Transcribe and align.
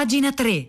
Pagina 0.00 0.32
3. 0.32 0.66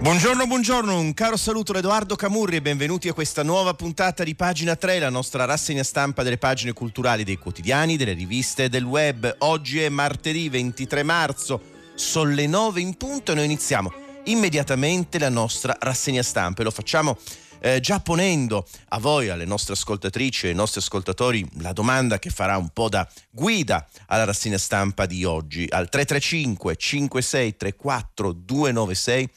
Buongiorno, 0.00 0.46
buongiorno, 0.46 0.98
un 0.98 1.14
caro 1.14 1.38
saluto 1.38 1.72
da 1.72 1.78
Edoardo 1.78 2.16
Camurri 2.16 2.56
e 2.56 2.60
benvenuti 2.60 3.08
a 3.08 3.14
questa 3.14 3.42
nuova 3.42 3.72
puntata 3.72 4.22
di 4.22 4.34
Pagina 4.34 4.76
3, 4.76 4.98
la 4.98 5.08
nostra 5.08 5.46
rassegna 5.46 5.82
stampa 5.82 6.22
delle 6.22 6.36
pagine 6.36 6.74
culturali 6.74 7.24
dei 7.24 7.38
quotidiani, 7.38 7.96
delle 7.96 8.12
riviste 8.12 8.64
e 8.64 8.68
del 8.68 8.84
web. 8.84 9.36
Oggi 9.38 9.80
è 9.80 9.88
martedì 9.88 10.50
23 10.50 11.02
marzo, 11.02 11.62
sono 11.94 12.30
le 12.30 12.46
9 12.46 12.82
in 12.82 12.94
punto 12.98 13.32
e 13.32 13.34
noi 13.34 13.46
iniziamo 13.46 14.08
immediatamente 14.24 15.18
la 15.18 15.28
nostra 15.28 15.76
rassegna 15.78 16.22
stampa. 16.22 16.60
E 16.60 16.64
lo 16.64 16.70
facciamo 16.70 17.16
eh, 17.60 17.80
già 17.80 18.00
ponendo 18.00 18.66
a 18.88 18.98
voi, 18.98 19.28
alle 19.28 19.44
nostre 19.44 19.74
ascoltatrici 19.74 20.46
e 20.46 20.48
ai 20.50 20.54
nostri 20.54 20.80
ascoltatori, 20.80 21.46
la 21.58 21.72
domanda 21.72 22.18
che 22.18 22.30
farà 22.30 22.56
un 22.56 22.70
po' 22.70 22.88
da 22.88 23.08
guida 23.30 23.86
alla 24.06 24.24
rassegna 24.24 24.58
stampa 24.58 25.06
di 25.06 25.24
oggi. 25.24 25.66
Al 25.68 25.88
335 25.88 26.76
5634 26.76 28.32
296 28.32 29.28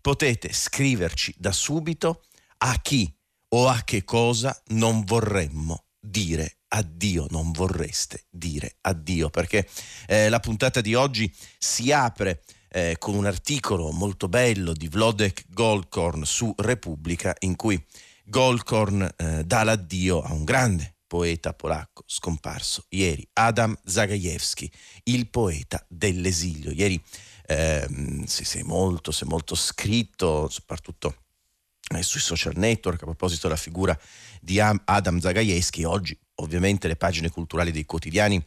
potete 0.00 0.52
scriverci 0.52 1.34
da 1.36 1.52
subito 1.52 2.22
a 2.58 2.78
chi 2.80 3.12
o 3.54 3.68
a 3.68 3.82
che 3.84 4.04
cosa 4.04 4.56
non 4.68 5.04
vorremmo 5.04 5.84
dire 6.00 6.58
addio, 6.68 7.26
non 7.30 7.52
vorreste 7.52 8.24
dire 8.30 8.76
addio, 8.80 9.28
perché 9.28 9.68
eh, 10.06 10.28
la 10.28 10.40
puntata 10.40 10.80
di 10.80 10.94
oggi 10.94 11.32
si 11.58 11.92
apre 11.92 12.42
eh, 12.72 12.96
con 12.98 13.14
un 13.14 13.26
articolo 13.26 13.92
molto 13.92 14.28
bello 14.28 14.72
di 14.72 14.88
Vlodek 14.88 15.44
Goldkorn 15.48 16.24
su 16.24 16.52
Repubblica 16.56 17.34
in 17.40 17.54
cui 17.54 17.82
Goldkorn 18.24 19.14
eh, 19.16 19.44
dà 19.44 19.62
l'addio 19.62 20.22
a 20.22 20.32
un 20.32 20.44
grande 20.44 20.94
poeta 21.06 21.52
polacco 21.52 22.04
scomparso 22.06 22.86
ieri, 22.88 23.28
Adam 23.34 23.78
Zagajewski, 23.84 24.72
il 25.04 25.28
poeta 25.28 25.84
dell'esilio. 25.86 26.70
Ieri 26.70 27.02
ehm, 27.46 28.24
si, 28.24 28.44
si, 28.44 28.60
è 28.60 28.62
molto, 28.62 29.12
si 29.12 29.24
è 29.24 29.26
molto 29.26 29.54
scritto, 29.54 30.48
soprattutto 30.48 31.16
eh, 31.94 32.02
sui 32.02 32.20
social 32.20 32.54
network 32.56 33.02
a 33.02 33.04
proposito 33.04 33.48
della 33.48 33.58
figura 33.58 33.98
di 34.40 34.58
Adam 34.58 35.20
Zagajewski. 35.20 35.84
Oggi 35.84 36.18
ovviamente 36.36 36.88
le 36.88 36.96
pagine 36.96 37.28
culturali 37.28 37.70
dei 37.70 37.84
quotidiani 37.84 38.42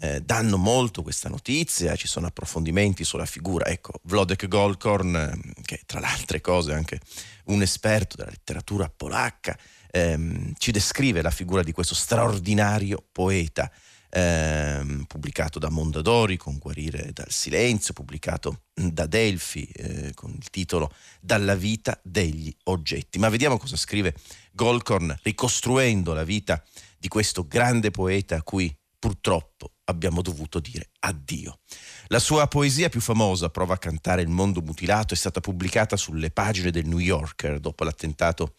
eh, 0.00 0.20
danno 0.20 0.56
molto 0.56 1.02
questa 1.02 1.28
notizia, 1.28 1.96
ci 1.96 2.06
sono 2.06 2.26
approfondimenti 2.26 3.04
sulla 3.04 3.26
figura. 3.26 3.66
Ecco, 3.66 3.94
Vlodek 4.02 4.46
Golkorn, 4.46 5.16
eh, 5.16 5.62
che 5.64 5.80
tra 5.86 6.00
le 6.00 6.06
altre 6.06 6.40
cose 6.40 6.72
è 6.72 6.74
anche 6.74 7.00
un 7.46 7.62
esperto 7.62 8.16
della 8.16 8.30
letteratura 8.30 8.88
polacca, 8.94 9.58
ehm, 9.90 10.52
ci 10.58 10.70
descrive 10.70 11.22
la 11.22 11.30
figura 11.30 11.62
di 11.62 11.72
questo 11.72 11.94
straordinario 11.94 13.04
poeta. 13.10 13.70
Ehm, 14.10 15.04
pubblicato 15.06 15.58
da 15.58 15.68
Mondadori 15.68 16.38
con 16.38 16.56
Guarire 16.56 17.10
dal 17.12 17.30
silenzio, 17.30 17.92
pubblicato 17.92 18.62
da 18.72 19.04
Delfi 19.04 19.64
eh, 19.66 20.14
con 20.14 20.30
il 20.30 20.48
titolo 20.48 20.90
Dalla 21.20 21.54
vita 21.54 22.00
degli 22.02 22.50
oggetti. 22.64 23.18
Ma 23.18 23.28
vediamo 23.28 23.58
cosa 23.58 23.76
scrive 23.76 24.14
Golkorn 24.52 25.14
ricostruendo 25.24 26.14
la 26.14 26.24
vita 26.24 26.64
di 26.98 27.08
questo 27.08 27.46
grande 27.46 27.90
poeta 27.90 28.36
a 28.36 28.42
cui 28.42 28.74
purtroppo 28.98 29.72
abbiamo 29.84 30.22
dovuto 30.22 30.60
dire 30.60 30.90
addio. 31.00 31.60
La 32.08 32.18
sua 32.18 32.46
poesia 32.46 32.88
più 32.88 33.00
famosa, 33.00 33.48
Prova 33.48 33.74
a 33.74 33.78
cantare 33.78 34.22
il 34.22 34.28
mondo 34.28 34.60
mutilato, 34.60 35.14
è 35.14 35.16
stata 35.16 35.40
pubblicata 35.40 35.96
sulle 35.96 36.30
pagine 36.30 36.70
del 36.70 36.86
New 36.86 36.98
Yorker 36.98 37.60
dopo 37.60 37.84
l'attentato 37.84 38.54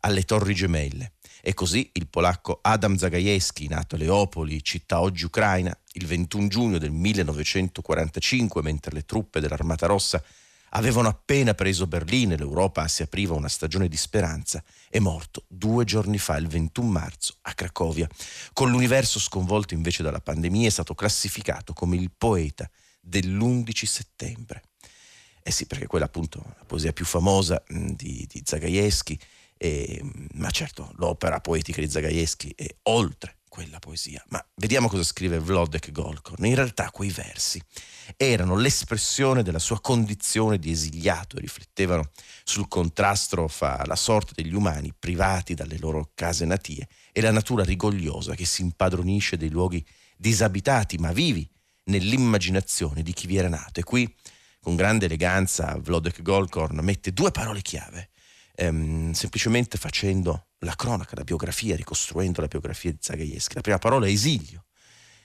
alle 0.00 0.22
Torri 0.22 0.54
Gemelle. 0.54 1.14
E 1.40 1.54
così 1.54 1.90
il 1.94 2.08
polacco 2.08 2.60
Adam 2.62 2.96
Zagajewski, 2.96 3.68
nato 3.68 3.96
a 3.96 3.98
Leopoli, 3.98 4.62
città 4.62 5.00
oggi 5.00 5.24
ucraina, 5.24 5.76
il 5.94 6.06
21 6.06 6.48
giugno 6.48 6.78
del 6.78 6.92
1945, 6.92 8.62
mentre 8.62 8.92
le 8.92 9.04
truppe 9.04 9.40
dell'Armata 9.40 9.86
Rossa 9.86 10.22
avevano 10.74 11.08
appena 11.08 11.54
preso 11.54 11.86
Berlino 11.86 12.34
e 12.34 12.36
l'Europa 12.36 12.86
si 12.88 13.02
apriva 13.02 13.34
una 13.34 13.48
stagione 13.48 13.88
di 13.88 13.96
speranza, 13.96 14.62
è 14.88 14.98
morto 14.98 15.44
due 15.48 15.84
giorni 15.84 16.18
fa, 16.18 16.36
il 16.36 16.46
21 16.46 16.88
marzo, 16.88 17.36
a 17.42 17.54
Cracovia. 17.54 18.08
Con 18.52 18.70
l'universo 18.70 19.18
sconvolto 19.18 19.74
invece 19.74 20.02
dalla 20.02 20.20
pandemia 20.20 20.66
è 20.66 20.70
stato 20.70 20.94
classificato 20.94 21.72
come 21.72 21.96
il 21.96 22.10
poeta 22.16 22.70
dell'11 23.00 23.84
settembre. 23.84 24.62
Eh 25.42 25.50
sì, 25.50 25.66
perché 25.66 25.86
quella 25.86 26.04
appunto 26.04 26.42
la 26.56 26.64
poesia 26.64 26.92
più 26.92 27.04
famosa 27.04 27.62
di, 27.66 28.26
di 28.28 28.42
Zagajewski, 28.44 29.18
eh, 29.58 30.02
ma 30.34 30.50
certo 30.50 30.92
l'opera 30.96 31.40
poetica 31.40 31.80
di 31.80 31.90
Zagajewski 31.90 32.52
è 32.54 32.66
oltre 32.84 33.36
quella 33.52 33.78
poesia. 33.78 34.24
Ma 34.28 34.42
vediamo 34.54 34.88
cosa 34.88 35.04
scrive 35.04 35.38
Vlodek 35.38 35.92
Golkorn. 35.92 36.46
In 36.46 36.54
realtà 36.54 36.90
quei 36.90 37.10
versi 37.10 37.60
erano 38.16 38.56
l'espressione 38.56 39.42
della 39.42 39.58
sua 39.58 39.78
condizione 39.78 40.58
di 40.58 40.70
esiliato 40.70 41.36
e 41.36 41.40
riflettevano 41.40 42.08
sul 42.44 42.66
contrasto 42.66 43.46
fra 43.48 43.82
la 43.84 43.94
sorte 43.94 44.32
degli 44.34 44.54
umani 44.54 44.94
privati 44.98 45.52
dalle 45.52 45.76
loro 45.76 46.12
case 46.14 46.46
natie 46.46 46.88
e 47.12 47.20
la 47.20 47.30
natura 47.30 47.62
rigogliosa 47.62 48.34
che 48.34 48.46
si 48.46 48.62
impadronisce 48.62 49.36
dei 49.36 49.50
luoghi 49.50 49.84
disabitati 50.16 50.96
ma 50.96 51.12
vivi 51.12 51.46
nell'immaginazione 51.84 53.02
di 53.02 53.12
chi 53.12 53.26
vi 53.26 53.36
era 53.36 53.50
nato. 53.50 53.80
E 53.80 53.84
qui, 53.84 54.10
con 54.60 54.76
grande 54.76 55.04
eleganza, 55.04 55.76
Vlodek 55.78 56.22
Golkorn 56.22 56.78
mette 56.78 57.12
due 57.12 57.30
parole 57.30 57.60
chiave, 57.60 58.11
ehm, 58.66 59.12
semplicemente 59.12 59.78
facendo 59.78 60.48
la 60.58 60.74
cronaca, 60.74 61.16
la 61.16 61.24
biografia, 61.24 61.76
ricostruendo 61.76 62.40
la 62.40 62.46
biografia 62.46 62.90
di 62.90 62.98
Zagajewski. 63.00 63.54
La 63.54 63.60
prima 63.60 63.78
parola 63.78 64.06
è 64.06 64.10
esilio. 64.10 64.66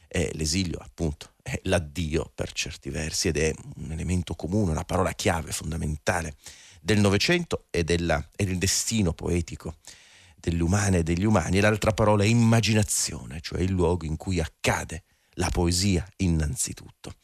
E 0.08 0.32
l'esilio, 0.34 0.80
appunto, 0.80 1.34
è 1.42 1.60
l'addio 1.64 2.32
per 2.34 2.52
certi 2.54 2.90
versi 2.90 3.28
ed 3.28 3.38
è 3.38 3.54
un 3.76 3.92
elemento 3.92 4.36
comune, 4.36 4.72
una 4.72 4.86
parola 4.86 5.12
chiave 5.12 5.52
fondamentale 5.52 6.36
del 6.82 7.00
Novecento 7.00 7.66
e, 7.70 7.84
della, 7.84 8.26
e 8.36 8.46
del 8.46 8.58
destino 8.58 9.14
poetico 9.14 9.76
delle 10.36 10.64
umane 10.64 11.00
e 11.00 11.04
degli 11.04 11.26
umani. 11.26 11.60
L'altra 11.60 11.92
parola 11.92 12.24
è 12.24 12.28
immaginazione, 12.28 13.42
cioè 13.42 13.60
il 13.62 13.72
luogo 13.72 14.06
in 14.06 14.16
cui 14.16 14.40
accade 14.40 15.04
la 15.34 15.50
poesia 15.50 16.08
innanzitutto. 16.18 17.16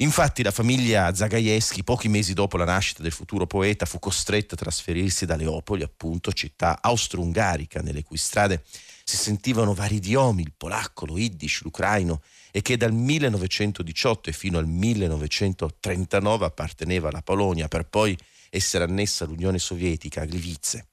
Infatti 0.00 0.42
la 0.42 0.50
famiglia 0.50 1.14
Zagajewski, 1.14 1.84
pochi 1.84 2.08
mesi 2.08 2.32
dopo 2.32 2.56
la 2.56 2.64
nascita 2.64 3.02
del 3.02 3.12
futuro 3.12 3.46
poeta, 3.46 3.84
fu 3.84 3.98
costretta 3.98 4.54
a 4.54 4.58
trasferirsi 4.58 5.26
da 5.26 5.36
Leopoli, 5.36 5.82
appunto, 5.82 6.32
città 6.32 6.78
austro-ungarica, 6.80 7.82
nelle 7.82 8.02
cui 8.02 8.16
strade 8.16 8.62
si 9.04 9.18
sentivano 9.18 9.74
vari 9.74 9.96
idiomi, 9.96 10.40
il 10.40 10.54
polacco, 10.56 11.04
lo 11.04 11.18
yiddish, 11.18 11.60
l'ucraino, 11.64 12.22
e 12.50 12.62
che 12.62 12.78
dal 12.78 12.94
1918 12.94 14.30
e 14.30 14.32
fino 14.32 14.56
al 14.56 14.66
1939 14.66 16.46
apparteneva 16.46 17.10
alla 17.10 17.20
Polonia, 17.20 17.68
per 17.68 17.84
poi 17.84 18.16
essere 18.48 18.84
annessa 18.84 19.24
all'Unione 19.24 19.58
Sovietica, 19.58 20.22
a 20.22 20.24
Gliwice. 20.24 20.86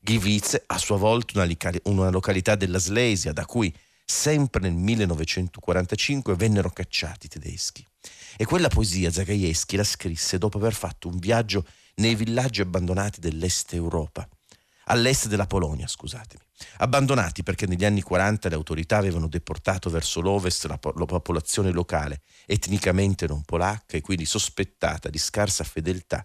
Gliwice, 0.00 0.62
a 0.64 0.78
sua 0.78 0.96
volta 0.96 1.38
una, 1.42 1.46
una 1.82 2.08
località 2.08 2.54
della 2.54 2.78
Slesia, 2.78 3.34
da 3.34 3.44
cui 3.44 3.70
sempre 4.02 4.62
nel 4.62 4.72
1945 4.72 6.34
vennero 6.36 6.70
cacciati 6.70 7.26
i 7.26 7.28
tedeschi. 7.28 7.86
E 8.36 8.44
quella 8.44 8.68
poesia 8.68 9.10
Zagajewski 9.10 9.76
la 9.76 9.84
scrisse 9.84 10.38
dopo 10.38 10.58
aver 10.58 10.74
fatto 10.74 11.08
un 11.08 11.18
viaggio 11.18 11.66
nei 11.96 12.14
villaggi 12.14 12.60
abbandonati 12.60 13.20
dell'est 13.20 13.72
Europa, 13.72 14.28
all'est 14.84 15.28
della 15.28 15.46
Polonia, 15.46 15.86
scusatemi, 15.86 16.42
abbandonati 16.78 17.42
perché 17.42 17.66
negli 17.66 17.84
anni 17.84 18.02
40 18.02 18.48
le 18.50 18.54
autorità 18.54 18.98
avevano 18.98 19.26
deportato 19.26 19.88
verso 19.88 20.20
l'ovest 20.20 20.66
la, 20.66 20.78
la 20.82 21.04
popolazione 21.06 21.70
locale, 21.70 22.20
etnicamente 22.44 23.26
non 23.26 23.42
polacca 23.42 23.96
e 23.96 24.02
quindi 24.02 24.26
sospettata 24.26 25.08
di 25.08 25.18
scarsa 25.18 25.64
fedeltà 25.64 26.22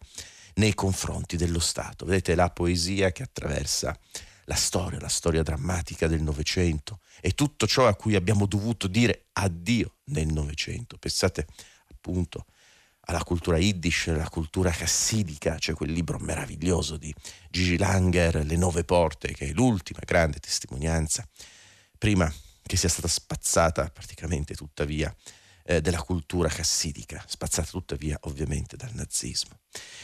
nei 0.55 0.73
confronti 0.73 1.37
dello 1.37 1.59
Stato. 1.59 2.05
Vedete 2.05 2.35
la 2.35 2.49
poesia 2.49 3.11
che 3.13 3.23
attraversa 3.23 3.97
la 4.45 4.55
storia, 4.55 4.99
la 4.99 5.07
storia 5.07 5.43
drammatica 5.43 6.07
del 6.07 6.21
Novecento 6.21 6.99
e 7.21 7.31
tutto 7.31 7.67
ciò 7.67 7.87
a 7.87 7.95
cui 7.95 8.15
abbiamo 8.15 8.45
dovuto 8.45 8.87
dire 8.87 9.27
addio 9.33 9.95
nel 10.05 10.27
Novecento. 10.27 10.97
Pensate 10.97 11.47
appunto 12.01 12.45
alla 13.05 13.23
cultura 13.23 13.57
yiddish, 13.57 14.07
alla 14.07 14.29
cultura 14.29 14.71
chassidica, 14.71 15.55
c'è 15.55 15.73
quel 15.73 15.91
libro 15.91 16.17
meraviglioso 16.19 16.97
di 16.97 17.13
Gigi 17.49 17.77
Langer, 17.77 18.43
Le 18.45 18.55
Nove 18.57 18.83
Porte, 18.83 19.33
che 19.33 19.49
è 19.49 19.51
l'ultima 19.53 19.99
grande 20.03 20.39
testimonianza, 20.39 21.27
prima 21.97 22.31
che 22.63 22.77
sia 22.77 22.89
stata 22.89 23.07
spazzata 23.07 23.89
praticamente 23.89 24.55
tuttavia 24.55 25.13
eh, 25.63 25.81
della 25.81 26.01
cultura 26.01 26.47
chassidica, 26.47 27.23
spazzata 27.27 27.69
tuttavia 27.69 28.17
ovviamente 28.21 28.77
dal 28.77 28.93
nazismo. 28.93 29.59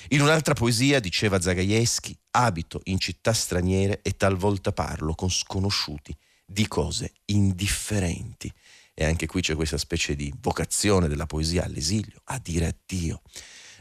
In 0.10 0.22
un'altra 0.22 0.54
poesia 0.54 1.00
diceva 1.00 1.40
Zagajewski, 1.40 2.18
abito 2.32 2.82
in 2.86 3.00
città 3.00 3.32
straniere 3.34 4.02
e 4.02 4.18
talvolta 4.18 4.72
parlo 4.72 5.14
con 5.14 5.30
sconosciuti 5.30 6.16
di 6.46 6.68
cose 6.68 7.14
indifferenti 7.26 8.52
e 9.00 9.06
anche 9.06 9.28
qui 9.28 9.42
c'è 9.42 9.54
questa 9.54 9.78
specie 9.78 10.16
di 10.16 10.34
vocazione 10.42 11.08
della 11.08 11.28
poesia 11.28 11.64
all'esilio, 11.64 12.20
a 12.26 12.40
dire 12.40 12.66
addio. 12.66 13.22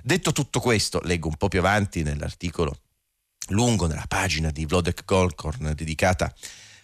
Detto 0.03 0.31
tutto 0.33 0.61
questo, 0.61 1.01
leggo 1.05 1.29
un 1.29 1.37
po' 1.37 1.49
più 1.49 1.59
avanti 1.59 2.03
nell'articolo 2.03 2.81
lungo 3.49 3.87
nella 3.87 4.05
pagina 4.07 4.51
di 4.51 4.67
Vlodek 4.67 5.07
Golkorn 5.07 5.73
dedicata 5.75 6.31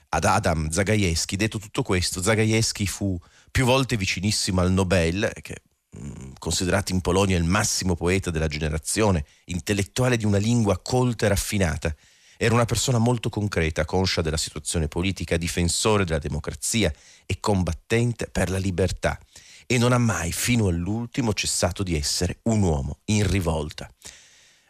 ad 0.09 0.25
Adam 0.25 0.71
Zagajewski. 0.71 1.37
Detto 1.37 1.59
tutto 1.59 1.83
questo, 1.83 2.23
Zagajewski 2.23 2.87
fu 2.87 3.21
più 3.51 3.67
volte 3.67 3.99
vicinissimo 3.99 4.63
al 4.63 4.73
Nobel, 4.73 5.31
che 5.43 5.65
mm, 5.99 6.33
considerato 6.39 6.93
in 6.93 7.03
Polonia 7.03 7.37
il 7.37 7.45
massimo 7.45 7.95
poeta 7.95 8.31
della 8.31 8.49
generazione, 8.49 9.27
intellettuale 9.45 10.17
di 10.17 10.25
una 10.25 10.39
lingua 10.39 10.81
colta 10.81 11.27
e 11.27 11.29
raffinata. 11.29 11.95
Era 12.37 12.55
una 12.55 12.65
persona 12.65 12.99
molto 12.99 13.29
concreta, 13.29 13.85
conscia 13.85 14.23
della 14.23 14.37
situazione 14.37 14.89
politica, 14.89 15.37
difensore 15.37 16.05
della 16.05 16.19
democrazia 16.19 16.93
e 17.27 17.39
combattente 17.41 18.27
per 18.27 18.51
la 18.51 18.59
libertà. 18.59 19.19
E 19.67 19.79
non 19.79 19.93
ha 19.93 19.99
mai, 19.99 20.33
fino 20.33 20.69
all'ultimo, 20.69 21.33
cessato 21.35 21.83
di 21.83 21.97
essere 21.97 22.41
un 22.45 22.63
uomo 22.63 23.01
in 23.07 23.29
rivolta. 23.29 23.89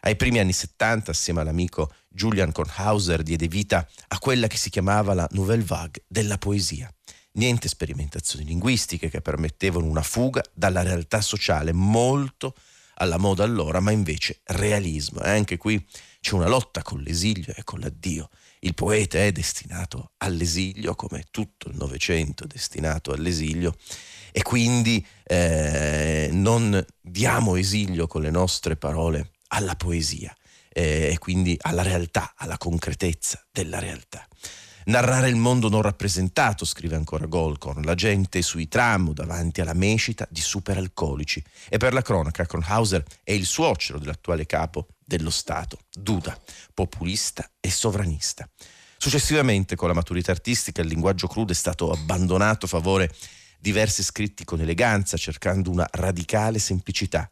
Ai 0.01 0.15
primi 0.15 0.39
anni 0.39 0.53
70, 0.53 1.11
assieme 1.11 1.41
all'amico 1.41 1.93
Julian 2.09 2.51
Kornhauser, 2.51 3.23
diede 3.23 3.47
vita 3.47 3.87
a 4.09 4.19
quella 4.19 4.47
che 4.47 4.57
si 4.57 4.69
chiamava 4.69 5.13
la 5.13 5.27
Nouvelle 5.31 5.63
Vague 5.63 6.03
della 6.07 6.37
poesia. 6.37 6.93
Niente 7.33 7.67
sperimentazioni 7.67 8.45
linguistiche 8.45 9.09
che 9.09 9.21
permettevano 9.21 9.85
una 9.85 10.03
fuga 10.03 10.43
dalla 10.53 10.83
realtà 10.83 11.21
sociale 11.21 11.71
molto 11.71 12.53
alla 12.95 13.17
moda 13.17 13.43
allora, 13.43 13.79
ma 13.79 13.91
invece 13.91 14.41
realismo. 14.43 15.21
E 15.21 15.29
anche 15.29 15.57
qui 15.57 15.83
c'è 16.23 16.35
una 16.35 16.47
lotta 16.47 16.81
con 16.83 17.01
l'esilio 17.01 17.53
e 17.53 17.65
con 17.65 17.81
l'addio. 17.81 18.29
Il 18.59 18.73
poeta 18.75 19.17
è 19.17 19.33
destinato 19.33 20.11
all'esilio, 20.19 20.95
come 20.95 21.25
tutto 21.29 21.67
il 21.67 21.75
Novecento 21.75 22.45
è 22.45 22.47
destinato 22.47 23.11
all'esilio, 23.11 23.75
e 24.31 24.41
quindi 24.41 25.05
eh, 25.25 26.29
non 26.31 26.81
diamo 27.01 27.57
esilio 27.57 28.07
con 28.07 28.21
le 28.21 28.31
nostre 28.31 28.77
parole 28.77 29.31
alla 29.49 29.75
poesia 29.75 30.33
eh, 30.69 31.09
e 31.11 31.17
quindi 31.17 31.57
alla 31.59 31.81
realtà, 31.81 32.31
alla 32.37 32.57
concretezza 32.57 33.45
della 33.51 33.79
realtà. 33.79 34.25
Narrare 34.85 35.27
il 35.27 35.35
mondo 35.35 35.67
non 35.67 35.81
rappresentato, 35.81 36.63
scrive 36.63 36.95
ancora 36.95 37.25
Golcorn, 37.25 37.83
la 37.83 37.95
gente 37.95 38.41
sui 38.41 38.69
tram 38.69 39.11
davanti 39.11 39.59
alla 39.59 39.73
mescita 39.73 40.25
di 40.29 40.41
superalcolici. 40.41 41.43
E 41.67 41.77
per 41.77 41.91
la 41.91 42.01
cronaca, 42.01 42.45
Kronhauser 42.45 43.03
è 43.23 43.33
il 43.33 43.45
suocero 43.45 43.99
dell'attuale 43.99 44.45
capo 44.45 44.87
dello 45.17 45.29
Stato, 45.29 45.79
Duda, 45.91 46.37
populista 46.73 47.49
e 47.59 47.69
sovranista. 47.69 48.49
Successivamente, 48.97 49.75
con 49.75 49.87
la 49.87 49.93
maturità 49.93 50.31
artistica, 50.31 50.81
il 50.81 50.87
linguaggio 50.87 51.27
crudo 51.27 51.51
è 51.51 51.55
stato 51.55 51.91
abbandonato 51.91 52.65
a 52.65 52.69
favore 52.69 53.13
di 53.59 53.71
versi 53.71 54.01
scritti 54.01 54.43
con 54.43 54.61
eleganza, 54.61 55.17
cercando 55.17 55.69
una 55.69 55.87
radicale 55.91 56.59
semplicità 56.59 57.29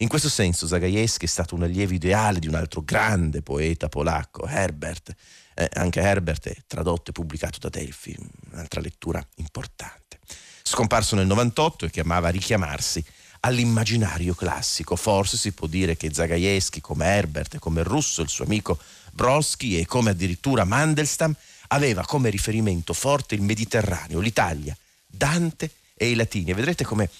in 0.00 0.08
questo 0.08 0.30
senso 0.30 0.66
Zagajewski 0.66 1.26
è 1.26 1.28
stato 1.28 1.54
un 1.54 1.62
allievo 1.62 1.92
ideale 1.92 2.38
di 2.38 2.48
un 2.48 2.54
altro 2.54 2.80
grande 2.80 3.42
poeta 3.42 3.90
polacco, 3.90 4.46
Herbert. 4.46 5.14
Eh, 5.54 5.68
anche 5.74 6.00
Herbert 6.00 6.48
è 6.48 6.56
tradotto 6.66 7.10
e 7.10 7.12
pubblicato 7.12 7.58
da 7.58 7.68
Delphi, 7.68 8.16
un'altra 8.50 8.80
lettura 8.80 9.22
importante. 9.36 10.18
Scomparso 10.62 11.16
nel 11.16 11.26
98 11.26 11.84
e 11.84 11.90
che 11.90 12.00
amava 12.00 12.30
richiamarsi 12.30 13.04
all'immaginario 13.40 14.34
classico. 14.34 14.96
Forse 14.96 15.36
si 15.36 15.52
può 15.52 15.66
dire 15.66 15.96
che 15.96 16.12
Zagajewski, 16.12 16.80
come 16.80 17.06
Herbert, 17.06 17.58
come 17.58 17.82
russo, 17.82 18.22
il 18.22 18.28
suo 18.28 18.44
amico 18.44 18.78
Brodsky 19.12 19.76
e 19.76 19.86
come 19.86 20.10
addirittura 20.10 20.64
Mandelstam, 20.64 21.34
aveva 21.68 22.04
come 22.04 22.30
riferimento 22.30 22.92
forte 22.92 23.34
il 23.34 23.42
Mediterraneo, 23.42 24.20
l'Italia, 24.20 24.76
Dante 25.06 25.70
e 25.94 26.10
i 26.10 26.14
latini. 26.14 26.50
E 26.50 26.54
vedrete 26.54 26.84
come 26.84 27.10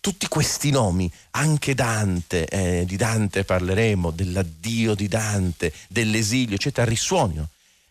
tutti 0.00 0.28
questi 0.28 0.70
nomi, 0.70 1.10
anche 1.32 1.74
Dante, 1.74 2.46
eh, 2.46 2.84
di 2.86 2.96
Dante 2.96 3.44
parleremo, 3.44 4.10
dell'addio 4.10 4.94
di 4.94 5.08
Dante, 5.08 5.72
dell'esilio, 5.88 6.54
eccetera, 6.54 6.88
risuonano 6.88 7.48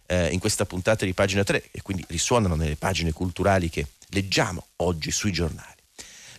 eh, 0.08 0.30
in 0.32 0.40
questa 0.40 0.66
puntata 0.66 1.06
di 1.06 1.14
pagina 1.14 1.44
3 1.44 1.70
e 1.72 1.82
quindi 1.82 2.04
risuonano 2.08 2.56
nelle 2.56 2.78
pagine 2.78 3.12
culturali 3.12 3.70
che 3.70 3.88
leggiamo 4.10 4.68
oggi 4.78 5.12
sui 5.12 5.32
giornali. 5.32 5.76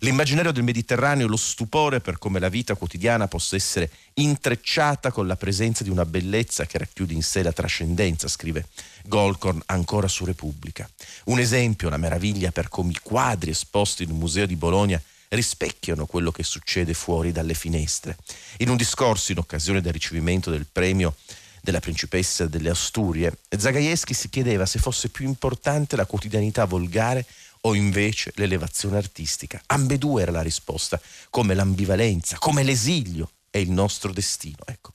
L'immaginario 0.01 0.53
del 0.53 0.63
Mediterraneo, 0.63 1.27
lo 1.27 1.37
stupore 1.37 2.01
per 2.01 2.19
come 2.19 2.39
la 2.39 2.49
vita 2.49 2.77
quotidiana 2.77 3.27
possa 3.27 3.57
essere 3.57 3.91
intrecciata 4.15 5.11
con 5.11 5.27
la 5.27 5.37
presenza 5.37 5.83
di 5.83 5.91
una 5.91 6.05
bellezza 6.05 6.67
che 6.67 6.79
racchiude 6.79 7.15
in 7.15 7.23
sé 7.23 7.43
la 7.43 7.53
trascendenza, 7.53 8.29
scrive 8.29 8.67
Golcorn 9.07 9.61
ancora 9.67 10.07
su 10.07 10.25
Repubblica. 10.25 10.89
Un 11.25 11.41
esempio, 11.41 11.89
una 11.89 11.97
meraviglia 11.97 12.53
per 12.53 12.69
come 12.69 12.93
i 12.93 12.99
quadri 13.03 13.51
esposti 13.51 14.05
in 14.05 14.11
un 14.11 14.19
museo 14.19 14.47
di 14.47 14.57
Bologna 14.57 15.03
rispecchiano 15.31 16.07
quello 16.07 16.31
che 16.31 16.43
succede 16.43 16.95
fuori 16.95 17.33
dalle 17.33 17.55
finestre. 17.55 18.17
In 18.59 18.71
un 18.71 18.77
discorso 18.77 19.33
in 19.33 19.39
occasione 19.39 19.81
del 19.81 19.93
ricevimento 19.93 20.51
del 20.51 20.67
premio 20.71 21.17
della 21.61 21.81
principessa 21.81 22.47
delle 22.47 22.71
Asturie, 22.71 23.37
Zagajewski 23.49 24.15
si 24.15 24.31
chiedeva 24.31 24.65
se 24.65 24.79
fosse 24.79 25.09
più 25.09 25.27
importante 25.27 25.97
la 25.97 26.07
quotidianità 26.07 26.65
volgare 26.65 27.27
o 27.69 27.75
invece 27.75 28.33
l'elevazione 28.37 28.97
artistica. 28.97 29.63
Ambedue 29.67 30.23
era 30.23 30.31
la 30.31 30.43
risposta, 30.43 31.01
come 31.31 31.55
l'ambivalenza, 31.55 32.39
come 32.39 32.63
l'esilio 32.63 33.31
è 33.51 33.59
il 33.59 33.71
nostro 33.71 34.13
destino. 34.13 34.59
Ecco, 34.65 34.93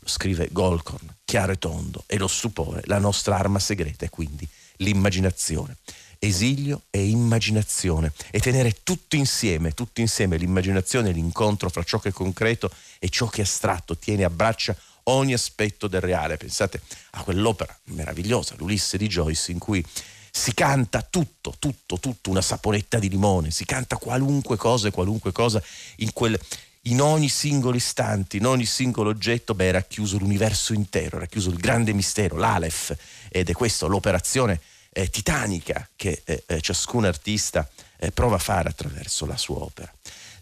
lo 0.00 0.08
scrive 0.08 0.48
Golcorn, 0.50 1.06
chiaro 1.24 1.52
e 1.52 1.58
tondo, 1.58 2.04
e 2.06 2.16
lo 2.16 2.28
stupore, 2.28 2.82
la 2.86 2.98
nostra 2.98 3.36
arma 3.36 3.58
segreta 3.58 4.04
è 4.04 4.10
quindi 4.10 4.48
l'immaginazione 4.76 5.76
esilio 6.20 6.82
e 6.90 7.06
immaginazione 7.06 8.12
e 8.32 8.40
tenere 8.40 8.78
tutto 8.82 9.14
insieme, 9.14 9.72
tutto 9.72 10.00
insieme 10.00 10.36
l'immaginazione, 10.36 11.12
l'incontro 11.12 11.70
fra 11.70 11.84
ciò 11.84 12.00
che 12.00 12.08
è 12.08 12.12
concreto 12.12 12.72
e 12.98 13.08
ciò 13.08 13.28
che 13.28 13.42
è 13.42 13.44
astratto, 13.44 13.96
tiene 13.96 14.24
a 14.24 14.30
braccia 14.30 14.76
ogni 15.04 15.32
aspetto 15.32 15.86
del 15.86 16.00
reale. 16.00 16.36
Pensate 16.36 16.80
a 17.12 17.22
quell'opera 17.22 17.78
meravigliosa, 17.84 18.56
l'Ulisse 18.58 18.98
di 18.98 19.06
Joyce, 19.06 19.52
in 19.52 19.58
cui 19.58 19.84
si 20.30 20.54
canta 20.54 21.02
tutto, 21.02 21.54
tutto, 21.58 21.98
tutto, 21.98 22.30
una 22.30 22.42
saponetta 22.42 22.98
di 22.98 23.08
limone, 23.08 23.50
si 23.50 23.64
canta 23.64 23.96
qualunque 23.96 24.56
cosa 24.56 24.90
qualunque 24.90 25.32
cosa 25.32 25.62
in, 25.96 26.12
quel, 26.12 26.38
in 26.82 27.00
ogni 27.00 27.28
singolo 27.28 27.76
istante, 27.76 28.36
in 28.36 28.46
ogni 28.46 28.66
singolo 28.66 29.10
oggetto, 29.10 29.54
beh, 29.54 29.68
è 29.68 29.72
racchiuso 29.72 30.18
l'universo 30.18 30.72
intero, 30.72 31.16
è 31.16 31.20
racchiuso 31.20 31.50
il 31.50 31.56
grande 31.56 31.92
mistero, 31.92 32.36
l'Aleph, 32.36 32.96
ed 33.28 33.48
è 33.48 33.52
questa 33.52 33.86
l'operazione 33.86 34.60
eh, 34.90 35.10
titanica 35.10 35.88
che 35.94 36.22
eh, 36.24 36.42
eh, 36.46 36.60
ciascun 36.60 37.04
artista 37.04 37.68
eh, 37.98 38.10
prova 38.10 38.36
a 38.36 38.40
fare 38.40 38.68
attraverso 38.68 39.26
la 39.26 39.36
sua 39.36 39.58
opera. 39.58 39.92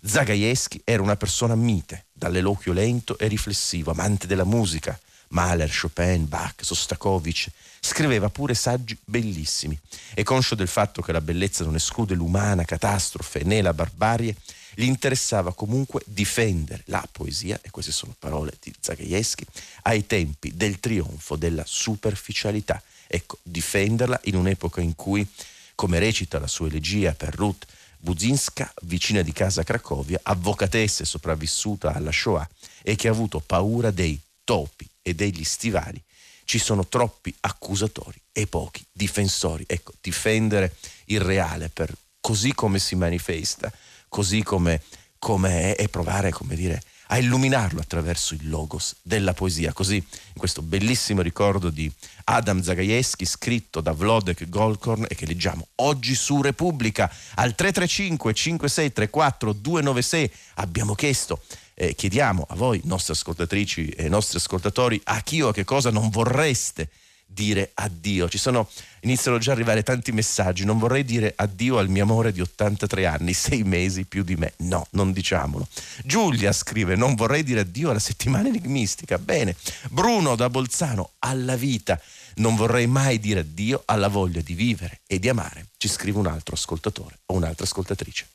Zagajewski 0.03 0.83
era 0.85 1.03
una 1.03 1.17
persona 1.17 1.55
mite, 1.55 2.07
dall'eloquio 2.13 2.73
lento 2.73 3.19
e 3.19 3.27
riflessivo, 3.27 3.91
amante 3.91 4.27
della 4.27 4.45
musica. 4.45 4.99
Mahler, 5.29 5.71
Chopin, 5.71 6.29
Bach, 6.29 6.55
Sostakovich, 6.61 7.49
scriveva 7.81 8.29
pure 8.29 8.55
saggi 8.55 8.97
bellissimi. 9.05 9.79
E 10.15 10.23
conscio 10.23 10.55
del 10.55 10.69
fatto 10.69 11.03
che 11.03 11.13
la 11.13 11.21
bellezza 11.21 11.65
non 11.65 11.75
esclude 11.75 12.15
l'umana 12.15 12.65
catastrofe 12.65 13.43
né 13.45 13.63
la 13.63 13.75
barbarie, 13.75 14.37
gli 14.75 14.85
interessava 14.85 15.55
comunque 15.55 16.03
difendere 16.05 16.83
la 16.87 17.07
poesia, 17.11 17.59
e 17.63 17.71
queste 17.71 17.93
sono 17.93 18.15
parole 18.19 18.57
di 18.61 18.75
Zagajewski, 18.79 19.47
ai 19.83 20.07
tempi 20.07 20.55
del 20.55 20.81
trionfo 20.81 21.37
della 21.37 21.65
superficialità. 21.65 22.83
Ecco, 23.07 23.39
difenderla 23.43 24.21
in 24.25 24.37
un'epoca 24.37 24.81
in 24.81 24.95
cui, 24.95 25.27
come 25.75 25.99
recita 25.99 26.39
la 26.39 26.47
sua 26.47 26.67
elegia 26.67 27.13
per 27.15 27.35
Ruth 27.35 27.67
Budzinska, 27.99 28.73
vicina 28.83 29.23
di 29.23 29.33
casa 29.33 29.63
a 29.63 29.65
Cracovia, 29.65 30.21
avvocatessa 30.23 31.05
sopravvissuta 31.05 31.95
alla 31.95 32.13
Shoah 32.13 32.49
e 32.83 32.95
che 32.95 33.09
ha 33.09 33.13
avuto 33.13 33.41
paura 33.41 33.91
dei 33.91 34.21
topi 34.45 34.89
e 35.07 35.15
degli 35.15 35.45
stivali. 35.45 36.03
Ci 36.43 36.59
sono 36.59 36.85
troppi 36.89 37.33
accusatori 37.41 38.21
e 38.33 38.49
pochi 38.49 38.85
difensori. 38.91 39.65
Ecco, 39.69 39.93
difendere 40.01 40.75
il 41.07 41.21
reale 41.21 41.69
per 41.69 41.95
così 42.21 42.53
come 42.55 42.81
si 42.81 42.97
manifesta, 42.97 43.73
così 44.09 44.43
come, 44.43 44.83
come 45.21 45.75
è 45.75 45.83
e 45.83 45.89
provare, 45.89 46.33
come 46.33 46.57
dire, 46.57 46.83
a 47.09 47.19
illuminarlo 47.19 47.81
attraverso 47.81 48.35
il 48.35 48.49
logos 48.49 48.97
della 49.03 49.33
poesia. 49.33 49.73
Così, 49.73 49.95
in 49.95 50.37
questo 50.37 50.61
bellissimo 50.61 51.23
ricordo 51.23 51.71
di 51.71 51.91
Adam 52.25 52.61
Zagajewski, 52.61 53.25
scritto 53.25 53.81
da 53.81 53.93
Vlodek 53.93 54.49
Golkorn 54.49 55.05
e 55.09 55.15
che 55.15 55.27
leggiamo 55.27 55.69
oggi 55.77 56.17
su 56.17 56.43
Repubblica 56.43 57.05
al 57.35 57.55
335 57.55 58.35
5634 58.35 59.53
296 59.53 60.33
abbiamo 60.55 60.95
chiesto 60.97 61.43
eh, 61.79 61.95
chiediamo 61.95 62.47
a 62.49 62.55
voi, 62.55 62.81
nostre 62.85 63.13
ascoltatrici 63.13 63.91
e 63.91 64.09
nostri 64.09 64.39
ascoltatori, 64.39 64.99
a 65.05 65.21
chi 65.21 65.43
o 65.43 65.49
a 65.49 65.53
che 65.53 65.65
cosa 65.65 65.91
non 65.91 66.09
vorreste 66.09 66.89
dire 67.27 67.73
addio. 67.75 68.31
Ci 68.31 68.39
sono, 68.39 68.69
iniziano 69.01 69.37
già 69.37 69.51
ad 69.51 69.59
arrivare 69.59 69.83
tanti 69.83 70.11
messaggi. 70.11 70.65
Non 70.65 70.79
vorrei 70.79 71.05
dire 71.05 71.35
addio 71.37 71.77
al 71.77 71.91
mio 71.91 72.05
amore 72.05 72.33
di 72.33 72.41
83 72.41 73.05
anni, 73.05 73.35
sei 73.35 73.63
mesi 73.63 74.05
più 74.05 74.23
di 74.23 74.37
me. 74.37 74.55
No, 74.59 74.87
non 74.93 75.13
diciamolo. 75.13 75.69
Giulia 76.03 76.53
scrive: 76.53 76.97
Non 76.97 77.15
vorrei 77.15 77.43
dire 77.43 77.61
addio 77.61 77.91
alla 77.91 77.99
settimana 77.99 78.49
enigmistica. 78.49 79.19
Bene. 79.19 79.55
Bruno 79.91 80.35
da 80.35 80.49
Bolzano, 80.49 81.11
alla 81.19 81.57
vita. 81.57 82.01
Non 82.37 82.57
vorrei 82.57 82.87
mai 82.87 83.19
dire 83.19 83.41
addio 83.41 83.83
alla 83.85 84.09
voglia 84.09 84.41
di 84.41 84.55
vivere 84.55 85.01
e 85.07 85.19
di 85.19 85.29
amare. 85.29 85.67
Ci 85.77 85.89
scrive 85.89 86.19
un 86.19 86.27
altro 86.27 86.55
ascoltatore 86.55 87.19
o 87.27 87.35
un'altra 87.35 87.65
ascoltatrice. 87.65 88.27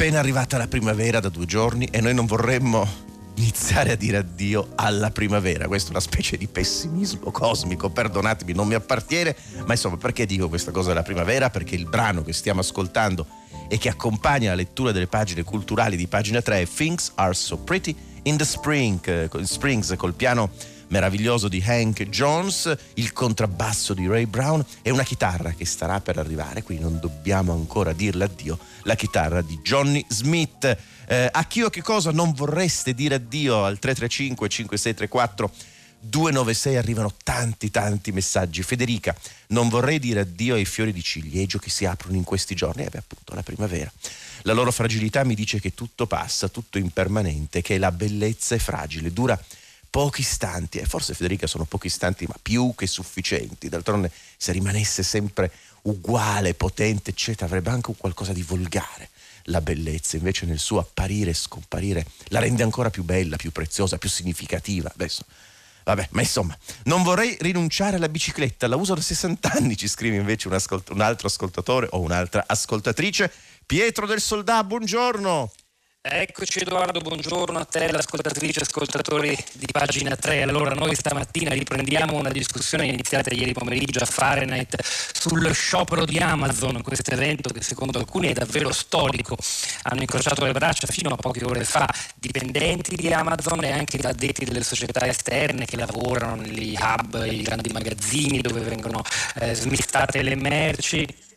Appena 0.00 0.18
arrivata 0.18 0.56
la 0.56 0.66
primavera 0.66 1.20
da 1.20 1.28
due 1.28 1.44
giorni 1.44 1.84
e 1.84 2.00
noi 2.00 2.14
non 2.14 2.24
vorremmo 2.24 2.88
iniziare 3.34 3.92
a 3.92 3.96
dire 3.96 4.16
addio 4.16 4.70
alla 4.76 5.10
primavera. 5.10 5.66
Questa 5.66 5.88
è 5.88 5.90
una 5.90 6.00
specie 6.00 6.38
di 6.38 6.46
pessimismo 6.46 7.30
cosmico, 7.30 7.90
perdonatemi, 7.90 8.54
non 8.54 8.66
mi 8.66 8.72
appartiene, 8.72 9.36
ma 9.66 9.74
insomma 9.74 9.98
perché 9.98 10.24
dico 10.24 10.48
questa 10.48 10.70
cosa 10.70 10.88
della 10.88 11.02
primavera? 11.02 11.50
Perché 11.50 11.74
il 11.74 11.84
brano 11.84 12.22
che 12.22 12.32
stiamo 12.32 12.60
ascoltando 12.60 13.26
e 13.68 13.76
che 13.76 13.90
accompagna 13.90 14.48
la 14.48 14.56
lettura 14.56 14.90
delle 14.90 15.06
pagine 15.06 15.42
culturali 15.42 15.98
di 15.98 16.06
pagina 16.06 16.40
3 16.40 16.62
è 16.62 16.66
Things 16.66 17.12
Are 17.16 17.34
So 17.34 17.58
Pretty 17.58 17.94
in 18.22 18.38
the 18.38 18.46
Spring, 18.46 19.06
eh, 19.06 19.44
Springs 19.44 19.92
col 19.98 20.14
piano 20.14 20.48
meraviglioso 20.90 21.48
di 21.48 21.62
Hank 21.64 22.08
Jones, 22.08 22.76
il 22.94 23.12
contrabbasso 23.12 23.94
di 23.94 24.06
Ray 24.06 24.26
Brown 24.26 24.64
e 24.82 24.90
una 24.90 25.02
chitarra 25.02 25.52
che 25.52 25.64
starà 25.64 26.00
per 26.00 26.18
arrivare, 26.18 26.62
quindi 26.62 26.84
non 26.84 26.98
dobbiamo 27.00 27.52
ancora 27.52 27.92
dirle 27.92 28.24
addio, 28.24 28.58
la 28.82 28.94
chitarra 28.94 29.42
di 29.42 29.58
Johnny 29.62 30.04
Smith. 30.08 30.76
Eh, 31.06 31.28
a 31.30 31.44
chi 31.44 31.62
o 31.62 31.70
che 31.70 31.82
cosa 31.82 32.12
non 32.12 32.32
vorreste 32.32 32.94
dire 32.94 33.16
addio 33.16 33.64
al 33.64 33.78
335 33.78 34.48
5634 34.48 35.50
296 36.02 36.76
arrivano 36.76 37.12
tanti 37.22 37.70
tanti 37.70 38.10
messaggi. 38.10 38.62
Federica, 38.62 39.14
non 39.48 39.68
vorrei 39.68 39.98
dire 39.98 40.20
addio 40.20 40.54
ai 40.54 40.64
fiori 40.64 40.92
di 40.92 41.02
ciliegio 41.02 41.58
che 41.58 41.68
si 41.68 41.84
aprono 41.84 42.16
in 42.16 42.24
questi 42.24 42.54
giorni, 42.54 42.84
eh 42.84 42.88
beh 42.88 42.98
appunto 42.98 43.34
la 43.34 43.42
primavera. 43.42 43.92
La 44.42 44.54
loro 44.54 44.72
fragilità 44.72 45.24
mi 45.24 45.34
dice 45.34 45.60
che 45.60 45.74
tutto 45.74 46.06
passa, 46.06 46.48
tutto 46.48 46.78
impermanente, 46.78 47.60
che 47.60 47.76
la 47.76 47.92
bellezza 47.92 48.54
è 48.54 48.58
fragile, 48.58 49.12
dura 49.12 49.38
pochi 49.90 50.20
istanti, 50.20 50.78
e 50.78 50.86
forse 50.86 51.14
Federica 51.14 51.46
sono 51.46 51.64
pochi 51.64 51.88
istanti 51.88 52.24
ma 52.26 52.36
più 52.40 52.72
che 52.76 52.86
sufficienti, 52.86 53.68
d'altronde 53.68 54.10
se 54.36 54.52
rimanesse 54.52 55.02
sempre 55.02 55.50
uguale, 55.82 56.54
potente, 56.54 57.10
eccetera, 57.10 57.46
avrebbe 57.46 57.70
anche 57.70 57.92
qualcosa 57.96 58.32
di 58.32 58.42
volgare. 58.42 59.10
La 59.44 59.60
bellezza 59.60 60.16
invece 60.16 60.46
nel 60.46 60.58
suo 60.58 60.78
apparire 60.78 61.30
e 61.30 61.34
scomparire 61.34 62.06
la 62.28 62.40
rende 62.40 62.62
ancora 62.62 62.90
più 62.90 63.02
bella, 63.02 63.36
più 63.36 63.50
preziosa, 63.50 63.98
più 63.98 64.08
significativa. 64.08 64.90
Adesso 64.92 65.24
Vabbè, 65.82 66.08
ma 66.12 66.20
insomma, 66.20 66.56
non 66.84 67.02
vorrei 67.02 67.36
rinunciare 67.40 67.96
alla 67.96 68.08
bicicletta, 68.08 68.68
la 68.68 68.76
uso 68.76 68.94
da 68.94 69.00
60 69.00 69.50
anni, 69.50 69.76
ci 69.76 69.88
scrive 69.88 70.16
invece 70.16 70.46
un, 70.46 70.54
ascolt- 70.54 70.90
un 70.90 71.00
altro 71.00 71.26
ascoltatore 71.26 71.88
o 71.90 72.00
un'altra 72.00 72.44
ascoltatrice. 72.46 73.32
Pietro 73.66 74.06
del 74.06 74.20
Soldà, 74.20 74.62
buongiorno. 74.62 75.50
Eccoci 76.02 76.60
Edoardo, 76.60 77.00
buongiorno 77.00 77.58
a 77.58 77.66
te, 77.66 77.92
l'ascoltatrice 77.92 78.60
e 78.60 78.62
ascoltatori 78.62 79.36
di 79.52 79.66
pagina 79.70 80.16
3. 80.16 80.40
Allora 80.40 80.72
noi 80.72 80.94
stamattina 80.94 81.52
riprendiamo 81.52 82.16
una 82.16 82.30
discussione 82.30 82.86
iniziata 82.86 83.34
ieri 83.34 83.52
pomeriggio 83.52 84.02
a 84.02 84.06
Fahrenheit 84.06 84.80
sul 84.82 85.52
sciopero 85.52 86.06
di 86.06 86.16
Amazon, 86.16 86.80
questo 86.80 87.10
evento 87.10 87.50
che 87.50 87.62
secondo 87.62 87.98
alcuni 87.98 88.28
è 88.28 88.32
davvero 88.32 88.72
storico. 88.72 89.36
Hanno 89.82 90.00
incrociato 90.00 90.42
le 90.46 90.52
braccia 90.52 90.86
fino 90.86 91.10
a 91.10 91.16
poche 91.16 91.44
ore 91.44 91.64
fa 91.64 91.86
dipendenti 92.14 92.96
di 92.96 93.12
Amazon 93.12 93.62
e 93.64 93.72
anche 93.72 93.98
addetti 93.98 94.46
delle 94.46 94.64
società 94.64 95.06
esterne 95.06 95.66
che 95.66 95.76
lavorano 95.76 96.36
negli 96.36 96.78
hub, 96.80 97.26
i 97.30 97.42
grandi 97.42 97.68
magazzini 97.74 98.40
dove 98.40 98.60
vengono 98.60 99.02
eh, 99.34 99.54
smistate 99.54 100.22
le 100.22 100.34
merci 100.34 101.28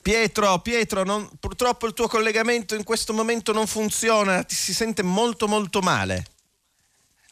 Pietro, 0.00 0.58
Pietro 0.60 1.04
non, 1.04 1.28
purtroppo 1.38 1.86
il 1.86 1.92
tuo 1.92 2.08
collegamento 2.08 2.74
in 2.74 2.84
questo 2.84 3.12
momento 3.12 3.52
non 3.52 3.66
funziona, 3.66 4.42
ti 4.44 4.54
si 4.54 4.72
sente 4.72 5.02
molto 5.02 5.46
molto 5.48 5.80
male. 5.80 6.24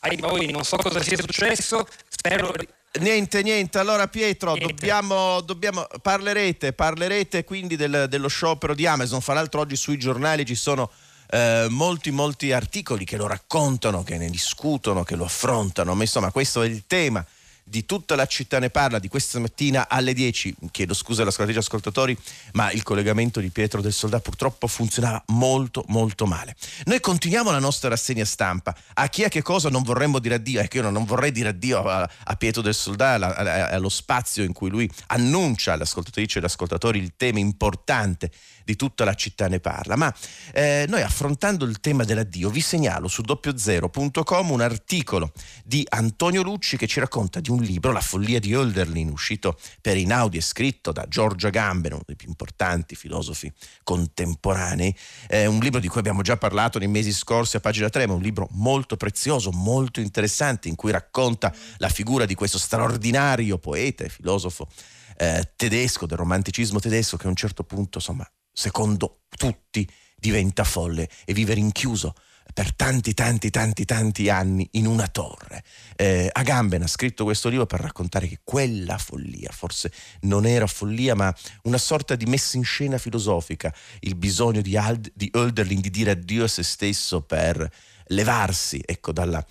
Ai 0.01 0.17
voi, 0.17 0.51
non 0.51 0.65
so 0.65 0.77
cosa 0.77 1.03
sia 1.03 1.17
successo, 1.17 1.87
spero... 2.09 2.53
Niente, 2.99 3.43
niente. 3.43 3.79
Allora, 3.79 4.09
Pietro, 4.09 4.55
niente. 4.55 4.75
Dobbiamo, 4.75 5.41
dobbiamo, 5.43 5.87
parlerete, 6.03 6.73
parlerete 6.73 7.45
quindi 7.45 7.77
del, 7.77 8.07
dello 8.09 8.27
sciopero 8.27 8.75
di 8.75 8.85
Amazon. 8.85 9.21
Fra 9.21 9.35
l'altro, 9.35 9.61
oggi 9.61 9.77
sui 9.77 9.97
giornali 9.97 10.45
ci 10.45 10.57
sono 10.57 10.91
eh, 11.31 11.67
molti, 11.71 12.11
molti 12.11 12.51
articoli 12.51 13.05
che 13.05 13.17
lo 13.17 13.29
raccontano, 13.29 14.03
che 14.03 14.19
ne 14.19 14.29
discutono, 14.29 15.05
che 15.05 15.15
lo 15.15 15.27
affrontano. 15.27 15.95
Ma 15.95 16.03
insomma, 16.03 16.33
questo 16.33 16.63
è 16.63 16.67
il 16.67 16.83
tema 16.89 17.25
di 17.71 17.87
tutta 17.87 18.17
la 18.17 18.27
città 18.27 18.59
ne 18.59 18.69
parla 18.69 18.99
di 18.99 19.07
questa 19.07 19.39
mattina 19.39 19.89
alle 19.89 20.13
10. 20.13 20.57
Chiedo 20.73 20.93
scusa 20.93 21.23
alla 21.23 21.31
squadra 21.31 21.57
ascoltatori, 21.57 22.19
ma 22.55 22.73
il 22.73 22.83
collegamento 22.83 23.39
di 23.39 23.49
Pietro 23.51 23.81
del 23.81 23.93
Soldato 23.93 24.25
purtroppo 24.25 24.67
funzionava 24.67 25.23
molto 25.29 25.85
molto 25.87 26.27
male. 26.27 26.57
Noi 26.87 26.99
continuiamo 26.99 27.53
la 27.53 27.61
nostra 27.61 27.89
rassegna 27.89 28.25
stampa. 28.25 28.77
A 28.95 29.09
chi 29.09 29.23
è 29.23 29.29
che 29.29 29.43
cosa 29.43 29.71
non 29.71 29.85
vorremmo 29.85 30.19
dire 30.19 30.35
addio? 30.35 30.61
Ecco, 30.61 30.79
io 30.79 30.91
non 30.91 31.05
vorrei 31.05 31.31
dire 31.31 31.51
addio 31.51 31.85
a, 31.85 32.11
a 32.25 32.37
Pietro 32.37 32.61
del 32.61 32.75
Soldato, 32.75 33.25
allo 33.25 33.89
spazio 33.89 34.43
in 34.43 34.53
cui 34.53 34.69
lui 34.69 34.91
annuncia 35.07 35.73
alle 35.75 35.85
ascoltatrici 35.85 36.37
e 36.37 36.41
agli 36.41 36.47
ascoltatori 36.47 36.99
il 36.99 37.13
tema 37.17 37.39
importante 37.39 38.33
di 38.71 38.77
tutta 38.77 39.05
la 39.05 39.15
città 39.15 39.49
ne 39.49 39.61
parla. 39.61 39.97
Ma 39.97 40.15
eh, 40.53 40.87
noi 40.89 41.03
affrontando 41.03 41.65
il 41.65 41.81
tema 41.81 42.05
dell'addio 42.05 42.51
vi 42.51 42.61
segnalo 42.61 43.09
su 43.09 43.23
doppiozero.com 43.23 44.51
un 44.51 44.61
articolo 44.61 45.33
di 45.65 45.85
Antonio 45.89 46.43
Lucci 46.43 46.77
che 46.77 46.87
ci 46.87 47.01
racconta 47.01 47.41
di 47.41 47.51
un 47.51 47.61
libro, 47.61 47.93
La 47.93 48.01
follia 48.01 48.39
di 48.39 48.53
Hölderlin, 48.55 49.11
uscito 49.11 49.59
per 49.81 49.97
Inaudi 49.97 50.37
e 50.37 50.41
scritto 50.41 50.93
da 50.93 51.07
Giorgio 51.09 51.49
Agamben, 51.49 51.93
uno 51.93 52.03
dei 52.07 52.17
più 52.17 52.29
importanti 52.29 52.95
filosofi 52.95 53.53
contemporanei. 53.83 54.95
È 55.27 55.47
un 55.47 55.59
libro 55.59 55.81
di 55.81 55.89
cui 55.89 55.99
abbiamo 56.01 56.23
già 56.23 56.37
parlato 56.37 56.79
nei 56.79 56.89
mesi 56.89 57.13
scorsi 57.13 57.57
a 57.57 57.61
pagina 57.61 57.89
3, 57.89 58.07
ma 58.07 58.15
un 58.15 58.23
libro 58.23 58.49
molto 58.53 58.97
prezioso, 58.97 59.51
molto 59.51 60.01
interessante, 60.01 60.69
in 60.69 60.77
cui 60.77 60.93
racconta 60.93 61.53
la 61.79 61.89
figura 61.89 62.25
di 62.25 62.35
questo 62.35 62.59
straordinario 62.59 63.59
poeta 63.59 64.05
e 64.05 64.09
filosofo 64.09 64.69
eh, 65.17 65.53
tedesco, 65.55 66.07
del 66.07 66.17
romanticismo 66.17 66.79
tedesco, 66.79 67.19
che 67.19 67.27
a 67.27 67.29
un 67.29 67.37
certo 67.37 67.63
punto, 67.63 67.99
insomma, 67.99 68.27
secondo 68.61 69.23
tutti, 69.31 69.89
diventa 70.17 70.65
folle 70.65 71.09
e 71.25 71.33
vive 71.33 71.55
rinchiuso 71.55 72.15
per 72.53 72.75
tanti, 72.75 73.15
tanti, 73.15 73.49
tanti, 73.49 73.87
tanti 73.87 74.29
anni 74.29 74.69
in 74.73 74.85
una 74.85 75.09
torre. 75.09 75.65
Eh, 75.97 76.29
Agamben 76.31 76.83
ha 76.83 76.87
scritto 76.87 77.25
questo 77.25 77.49
libro 77.49 77.65
per 77.65 77.81
raccontare 77.81 78.29
che 78.29 78.41
quella 78.45 78.99
follia, 78.99 79.51
forse 79.51 79.91
non 80.23 80.45
era 80.45 80.67
follia, 80.67 81.15
ma 81.15 81.35
una 81.63 81.79
sorta 81.79 82.17
di 82.17 82.27
messa 82.27 82.59
in 82.59 82.65
scena 82.65 82.99
filosofica, 82.99 83.75
il 84.01 84.15
bisogno 84.15 84.61
di, 84.61 84.77
Ald- 84.77 85.11
di 85.15 85.31
Hölderlin 85.33 85.81
di 85.81 85.91
dire 85.91 86.11
addio 86.11 86.45
a 86.45 86.49
se 86.49 86.63
stesso 86.63 87.23
per 87.23 87.67
levarsi 88.09 88.83
ecco, 88.85 89.13
dalla, 89.13 89.43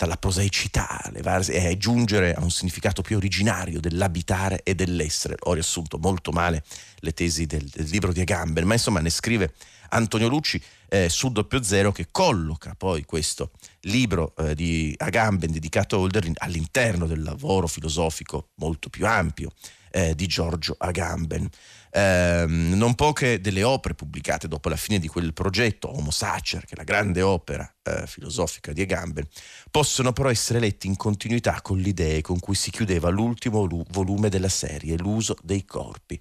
dalla 0.00 0.16
prosaicità 0.16 0.98
e 1.12 1.76
giungere 1.76 2.32
a 2.32 2.42
un 2.42 2.50
significato 2.50 3.02
più 3.02 3.18
originario 3.18 3.80
dell'abitare 3.80 4.62
e 4.62 4.74
dell'essere. 4.74 5.36
Ho 5.40 5.52
riassunto 5.52 5.98
molto 5.98 6.32
male 6.32 6.64
le 7.00 7.12
tesi 7.12 7.44
del, 7.44 7.64
del 7.64 7.86
libro 7.90 8.10
di 8.10 8.22
Agamben, 8.22 8.64
ma 8.64 8.72
insomma 8.72 9.00
ne 9.00 9.10
scrive 9.10 9.52
Antonio 9.90 10.28
Lucci 10.28 10.58
eh, 10.88 11.10
su 11.10 11.30
Doppio 11.30 11.62
Zero 11.62 11.92
che 11.92 12.06
colloca 12.10 12.74
poi 12.74 13.04
questo 13.04 13.50
libro 13.80 14.34
eh, 14.38 14.54
di 14.54 14.94
Agamben 14.96 15.52
dedicato 15.52 15.96
a 15.96 15.98
Holderlin 15.98 16.34
all'interno 16.38 17.06
del 17.06 17.22
lavoro 17.22 17.66
filosofico 17.66 18.52
molto 18.54 18.88
più 18.88 19.06
ampio 19.06 19.50
eh, 19.90 20.14
di 20.14 20.26
Giorgio 20.26 20.76
Agamben. 20.78 21.46
Eh, 21.92 22.44
non 22.46 22.94
poche 22.94 23.40
delle 23.40 23.64
opere 23.64 23.94
pubblicate 23.94 24.46
dopo 24.46 24.68
la 24.68 24.76
fine 24.76 24.98
di 24.98 25.08
quel 25.08 25.32
progetto, 25.32 25.94
Homo 25.94 26.10
Sacer, 26.10 26.64
che 26.64 26.74
è 26.74 26.76
la 26.76 26.84
grande 26.84 27.22
opera 27.22 27.72
eh, 27.82 28.06
filosofica 28.06 28.72
di 28.72 28.82
Agamben, 28.82 29.26
possono 29.70 30.12
però 30.12 30.30
essere 30.30 30.60
letti 30.60 30.86
in 30.86 30.96
continuità 30.96 31.60
con 31.62 31.78
le 31.78 31.88
idee 31.88 32.20
con 32.20 32.38
cui 32.38 32.54
si 32.54 32.70
chiudeva 32.70 33.08
l'ultimo 33.08 33.66
volume 33.90 34.28
della 34.28 34.48
serie, 34.48 34.96
l'uso 34.96 35.36
dei 35.42 35.64
corpi. 35.64 36.18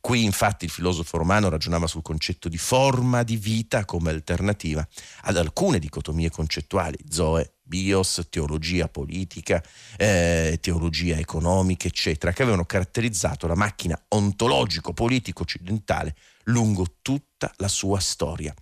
Qui 0.00 0.24
infatti 0.24 0.64
il 0.64 0.70
filosofo 0.70 1.18
romano 1.18 1.50
ragionava 1.50 1.86
sul 1.86 2.00
concetto 2.00 2.48
di 2.48 2.56
forma 2.56 3.22
di 3.22 3.36
vita 3.36 3.84
come 3.84 4.08
alternativa 4.10 4.86
ad 5.22 5.36
alcune 5.36 5.78
dicotomie 5.78 6.30
concettuali, 6.30 6.96
Zoe, 7.06 7.56
bios, 7.70 8.26
teologia 8.28 8.88
politica, 8.88 9.62
eh, 9.96 10.58
teologia 10.60 11.16
economica, 11.16 11.86
eccetera, 11.86 12.32
che 12.32 12.42
avevano 12.42 12.64
caratterizzato 12.64 13.46
la 13.46 13.54
macchina 13.54 13.98
ontologico-politico 14.08 15.42
occidentale 15.42 16.16
lungo 16.44 16.96
tutta 17.00 17.52
la 17.58 17.68
sua 17.68 18.00
storia. 18.00 18.52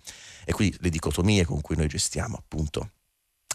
E 0.45 0.53
quindi 0.53 0.77
le 0.79 0.89
dicotomie 0.89 1.43
con 1.43 1.59
cui 1.61 1.75
noi 1.75 1.87
gestiamo 1.87 2.37
appunto 2.37 2.91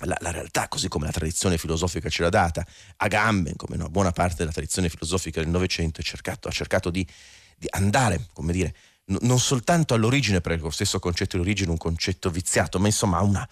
la, 0.04 0.16
la, 0.20 0.32
realtà, 0.32 0.66
così 0.66 0.88
come 0.88 1.06
la 1.06 1.12
tradizione 1.12 1.56
filosofica 1.56 2.08
ce 2.08 2.22
l'ha 2.22 2.28
data, 2.28 2.66
Agamben, 2.96 3.54
come 3.54 3.76
una 3.76 3.88
buona 3.88 4.10
parte 4.10 4.38
della 4.38 4.50
tradizione 4.50 4.88
filosofica 4.88 5.40
del 5.40 5.50
Novecento, 5.50 6.00
ha 6.00 6.50
cercato 6.50 6.90
di 6.90 7.06
di 7.56 7.66
andare, 7.70 8.26
come 8.32 8.52
dire, 8.52 8.74
n- 9.06 9.18
non 9.22 9.38
soltanto 9.38 9.94
all'origine, 9.94 10.40
perché 10.40 10.62
lo 10.62 10.70
stesso 10.70 10.98
concetto 10.98 11.36
di 11.36 11.42
origine 11.42 11.68
è 11.68 11.72
un 11.72 11.78
concetto 11.78 12.30
viziato, 12.30 12.78
ma 12.78 12.86
insomma 12.86 13.18
ha, 13.18 13.22
una, 13.22 13.48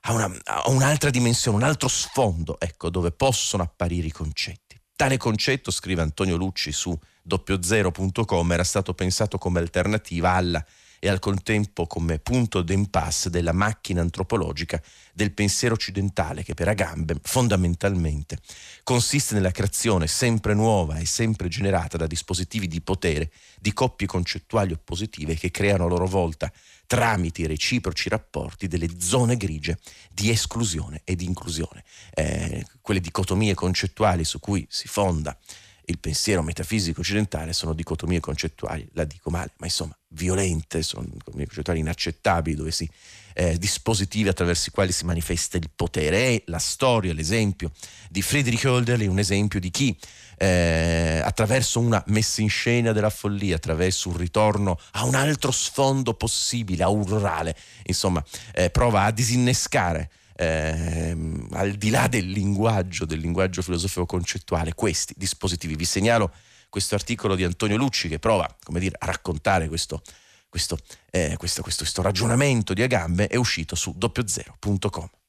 ha, 0.00 0.12
una, 0.12 0.30
ha 0.44 0.68
un'altra 0.68 1.10
dimensione, 1.10 1.56
un 1.56 1.62
altro 1.62 1.88
sfondo, 1.88 2.58
ecco, 2.58 2.90
dove 2.90 3.12
possono 3.12 3.62
apparire 3.62 4.06
i 4.06 4.12
concetti. 4.12 4.80
Tale 4.96 5.16
concetto, 5.16 5.70
scrive 5.70 6.02
Antonio 6.02 6.36
Lucci 6.36 6.72
su 6.72 6.98
doppiozero.com, 7.22 8.52
era 8.52 8.64
stato 8.64 8.94
pensato 8.94 9.38
come 9.38 9.58
alternativa 9.58 10.32
alla 10.32 10.64
e 11.02 11.08
al 11.08 11.18
contempo 11.18 11.86
come 11.86 12.18
punto 12.18 12.60
d'impasse 12.60 13.30
della 13.30 13.52
macchina 13.52 14.02
antropologica 14.02 14.80
del 15.14 15.32
pensiero 15.32 15.74
occidentale 15.74 16.42
che 16.44 16.52
per 16.52 16.68
Agamben 16.68 17.18
fondamentalmente 17.22 18.38
consiste 18.84 19.34
nella 19.34 19.50
creazione 19.50 20.06
sempre 20.06 20.52
nuova 20.52 20.98
e 20.98 21.06
sempre 21.06 21.48
generata 21.48 21.96
da 21.96 22.06
dispositivi 22.06 22.68
di 22.68 22.82
potere 22.82 23.32
di 23.58 23.72
coppie 23.72 24.06
concettuali 24.06 24.72
oppositive 24.72 25.34
che 25.34 25.50
creano 25.50 25.86
a 25.86 25.88
loro 25.88 26.06
volta 26.06 26.52
tramite 26.90 27.42
i 27.42 27.46
reciproci 27.46 28.08
rapporti 28.08 28.66
delle 28.66 28.88
zone 28.98 29.36
grigie 29.36 29.78
di 30.10 30.28
esclusione 30.28 31.02
e 31.04 31.14
di 31.14 31.24
inclusione, 31.24 31.84
eh, 32.12 32.66
quelle 32.80 32.98
dicotomie 32.98 33.54
concettuali 33.54 34.24
su 34.24 34.40
cui 34.40 34.66
si 34.68 34.88
fonda 34.88 35.38
il 35.84 36.00
pensiero 36.00 36.42
metafisico 36.42 37.00
occidentale 37.00 37.52
sono 37.52 37.74
dicotomie 37.74 38.18
concettuali, 38.18 38.88
la 38.94 39.04
dico 39.04 39.30
male, 39.30 39.52
ma 39.58 39.66
insomma 39.66 39.96
violente, 40.08 40.82
sono 40.82 41.04
dicotomie 41.04 41.46
concettuali 41.46 41.78
inaccettabili, 41.78 42.56
dove 42.56 42.72
si 42.72 42.88
eh, 43.34 43.56
dispositivi 43.56 44.28
attraverso 44.28 44.70
i 44.70 44.72
quali 44.72 44.90
si 44.90 45.04
manifesta 45.04 45.58
il 45.58 45.70
potere. 45.72 46.26
E 46.26 46.42
la 46.46 46.58
storia, 46.58 47.12
l'esempio 47.12 47.70
di 48.08 48.20
Friedrich 48.20 48.64
Hölderlin, 48.64 49.08
un 49.08 49.20
esempio 49.20 49.60
di 49.60 49.70
chi 49.70 49.96
eh, 50.42 51.20
attraverso 51.22 51.80
una 51.80 52.02
messa 52.06 52.40
in 52.40 52.48
scena 52.48 52.92
della 52.92 53.10
follia, 53.10 53.56
attraverso 53.56 54.08
un 54.08 54.16
ritorno 54.16 54.78
a 54.92 55.04
un 55.04 55.14
altro 55.14 55.50
sfondo 55.50 56.14
possibile, 56.14 56.82
a 56.82 56.88
un 56.88 57.04
rurale, 57.04 57.54
insomma, 57.82 58.24
eh, 58.54 58.70
prova 58.70 59.04
a 59.04 59.10
disinnescare 59.10 60.10
eh, 60.36 61.14
al 61.50 61.72
di 61.72 61.90
là 61.90 62.08
del 62.08 62.30
linguaggio, 62.30 63.04
del 63.04 63.20
linguaggio 63.20 63.60
filosofico 63.60 64.06
concettuale, 64.06 64.72
questi 64.72 65.12
dispositivi. 65.14 65.76
Vi 65.76 65.84
segnalo 65.84 66.32
questo 66.70 66.94
articolo 66.94 67.34
di 67.34 67.44
Antonio 67.44 67.76
Lucci 67.76 68.08
che 68.08 68.18
prova, 68.18 68.48
come 68.62 68.80
dire, 68.80 68.96
a 68.98 69.04
raccontare 69.04 69.68
questo, 69.68 70.00
questo, 70.48 70.78
eh, 71.10 71.34
questo, 71.36 71.60
questo, 71.60 71.82
questo 71.82 72.00
ragionamento 72.00 72.72
di 72.72 72.82
Agambe, 72.82 73.26
è 73.26 73.36
uscito 73.36 73.74
su 73.74 73.92
doppiozero.com. 73.94 75.19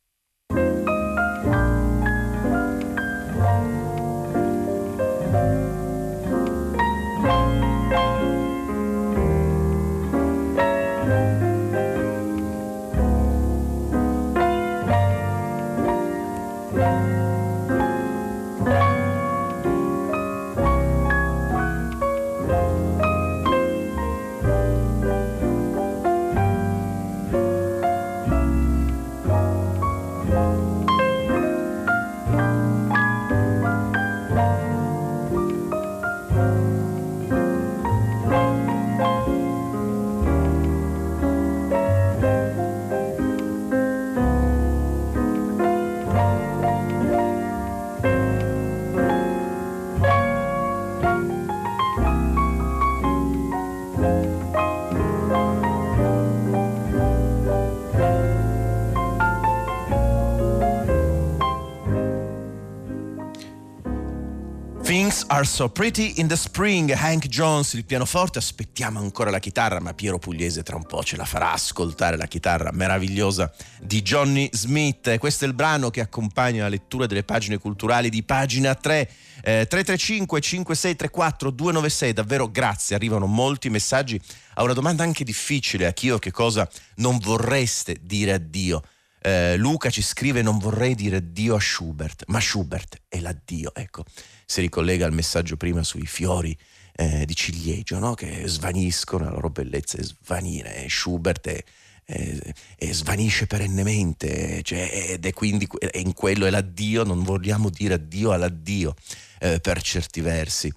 Are 65.41 65.49
So 65.49 65.69
Pretty 65.69 66.13
in 66.17 66.27
the 66.27 66.35
Spring, 66.35 66.91
Hank 66.91 67.27
Jones, 67.27 67.73
il 67.73 67.83
pianoforte, 67.83 68.37
aspettiamo 68.37 68.99
ancora 68.99 69.31
la 69.31 69.39
chitarra, 69.39 69.79
ma 69.79 69.95
Piero 69.95 70.19
Pugliese 70.19 70.61
tra 70.61 70.75
un 70.75 70.85
po' 70.85 71.03
ce 71.03 71.17
la 71.17 71.25
farà 71.25 71.53
ascoltare 71.53 72.15
la 72.15 72.27
chitarra 72.27 72.69
meravigliosa 72.71 73.51
di 73.81 74.03
Johnny 74.03 74.47
Smith. 74.51 75.17
Questo 75.17 75.45
è 75.45 75.47
il 75.47 75.55
brano 75.55 75.89
che 75.89 75.99
accompagna 75.99 76.61
la 76.61 76.69
lettura 76.69 77.07
delle 77.07 77.23
pagine 77.23 77.57
culturali 77.57 78.09
di 78.09 78.21
pagina 78.21 78.75
3. 78.75 79.09
Eh, 79.43 79.65
335 79.67 80.39
5634 80.39 81.49
296, 81.49 82.13
davvero 82.13 82.47
grazie, 82.51 82.95
arrivano 82.95 83.25
molti 83.25 83.71
messaggi 83.71 84.21
a 84.53 84.63
una 84.63 84.73
domanda 84.73 85.01
anche 85.01 85.23
difficile, 85.23 85.87
a 85.87 85.91
chi 85.91 86.11
o 86.11 86.19
che 86.19 86.29
cosa 86.29 86.69
non 86.97 87.17
vorreste 87.17 87.97
dire 87.99 88.33
addio. 88.33 88.83
Eh, 89.23 89.55
Luca 89.57 89.89
ci 89.89 90.01
scrive 90.01 90.41
non 90.41 90.57
vorrei 90.57 90.95
dire 90.95 91.17
addio 91.17 91.55
a 91.55 91.59
Schubert, 91.59 92.23
ma 92.27 92.39
Schubert 92.39 93.01
è 93.07 93.19
l'addio, 93.19 93.73
ecco 93.75 94.03
si 94.51 94.59
ricollega 94.59 95.05
al 95.05 95.13
messaggio 95.13 95.55
prima 95.55 95.81
sui 95.81 96.05
fiori 96.05 96.57
eh, 96.97 97.25
di 97.25 97.33
ciliegio, 97.33 97.99
no? 97.99 98.15
che 98.15 98.43
svaniscono, 98.47 99.23
la 99.23 99.31
loro 99.31 99.49
bellezza 99.49 99.97
è 99.97 100.03
svanire, 100.03 100.89
Schubert 100.89 101.47
è, 101.47 101.63
è, 102.03 102.37
è 102.75 102.91
svanisce 102.91 103.47
perennemente, 103.47 104.61
cioè, 104.63 104.89
ed 105.11 105.25
è 105.25 105.31
quindi 105.31 105.69
è 105.79 105.99
in 105.99 106.11
quello 106.13 106.45
è 106.45 106.49
l'addio, 106.49 107.05
non 107.05 107.23
vogliamo 107.23 107.69
dire 107.69 107.93
addio 107.93 108.33
all'addio 108.33 108.93
eh, 109.39 109.61
per 109.61 109.81
certi 109.81 110.19
versi. 110.19 110.71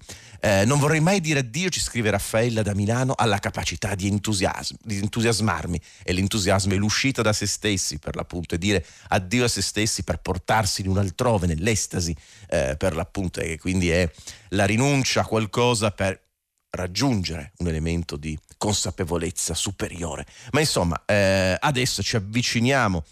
Eh, 0.45 0.63
non 0.63 0.77
vorrei 0.77 0.99
mai 0.99 1.21
dire 1.21 1.39
addio, 1.39 1.69
ci 1.69 1.79
scrive 1.79 2.11
Raffaella 2.11 2.61
da 2.61 2.75
Milano, 2.75 3.15
alla 3.17 3.39
capacità 3.39 3.95
di, 3.95 4.05
entusiasm- 4.07 4.75
di 4.83 4.97
entusiasmarmi 4.97 5.81
e 6.03 6.13
l'entusiasmo 6.13 6.73
è 6.73 6.75
l'uscita 6.75 7.23
da 7.23 7.33
se 7.33 7.47
stessi 7.47 7.97
per 7.97 8.15
l'appunto 8.15 8.53
e 8.53 8.59
dire 8.59 8.85
addio 9.07 9.45
a 9.45 9.47
se 9.47 9.63
stessi 9.63 10.03
per 10.03 10.19
portarsi 10.19 10.81
in 10.81 10.89
un 10.89 10.99
altrove, 10.99 11.47
nell'estasi 11.47 12.15
eh, 12.49 12.75
per 12.77 12.95
l'appunto 12.95 13.39
e 13.39 13.57
quindi 13.57 13.89
è 13.89 14.07
la 14.49 14.65
rinuncia 14.65 15.21
a 15.21 15.25
qualcosa 15.25 15.89
per 15.89 16.21
raggiungere 16.69 17.53
un 17.57 17.67
elemento 17.67 18.15
di 18.15 18.37
consapevolezza 18.55 19.55
superiore. 19.55 20.27
Ma 20.51 20.59
insomma, 20.59 21.01
eh, 21.07 21.57
adesso 21.59 22.03
ci 22.03 22.17
avviciniamo 22.17 23.03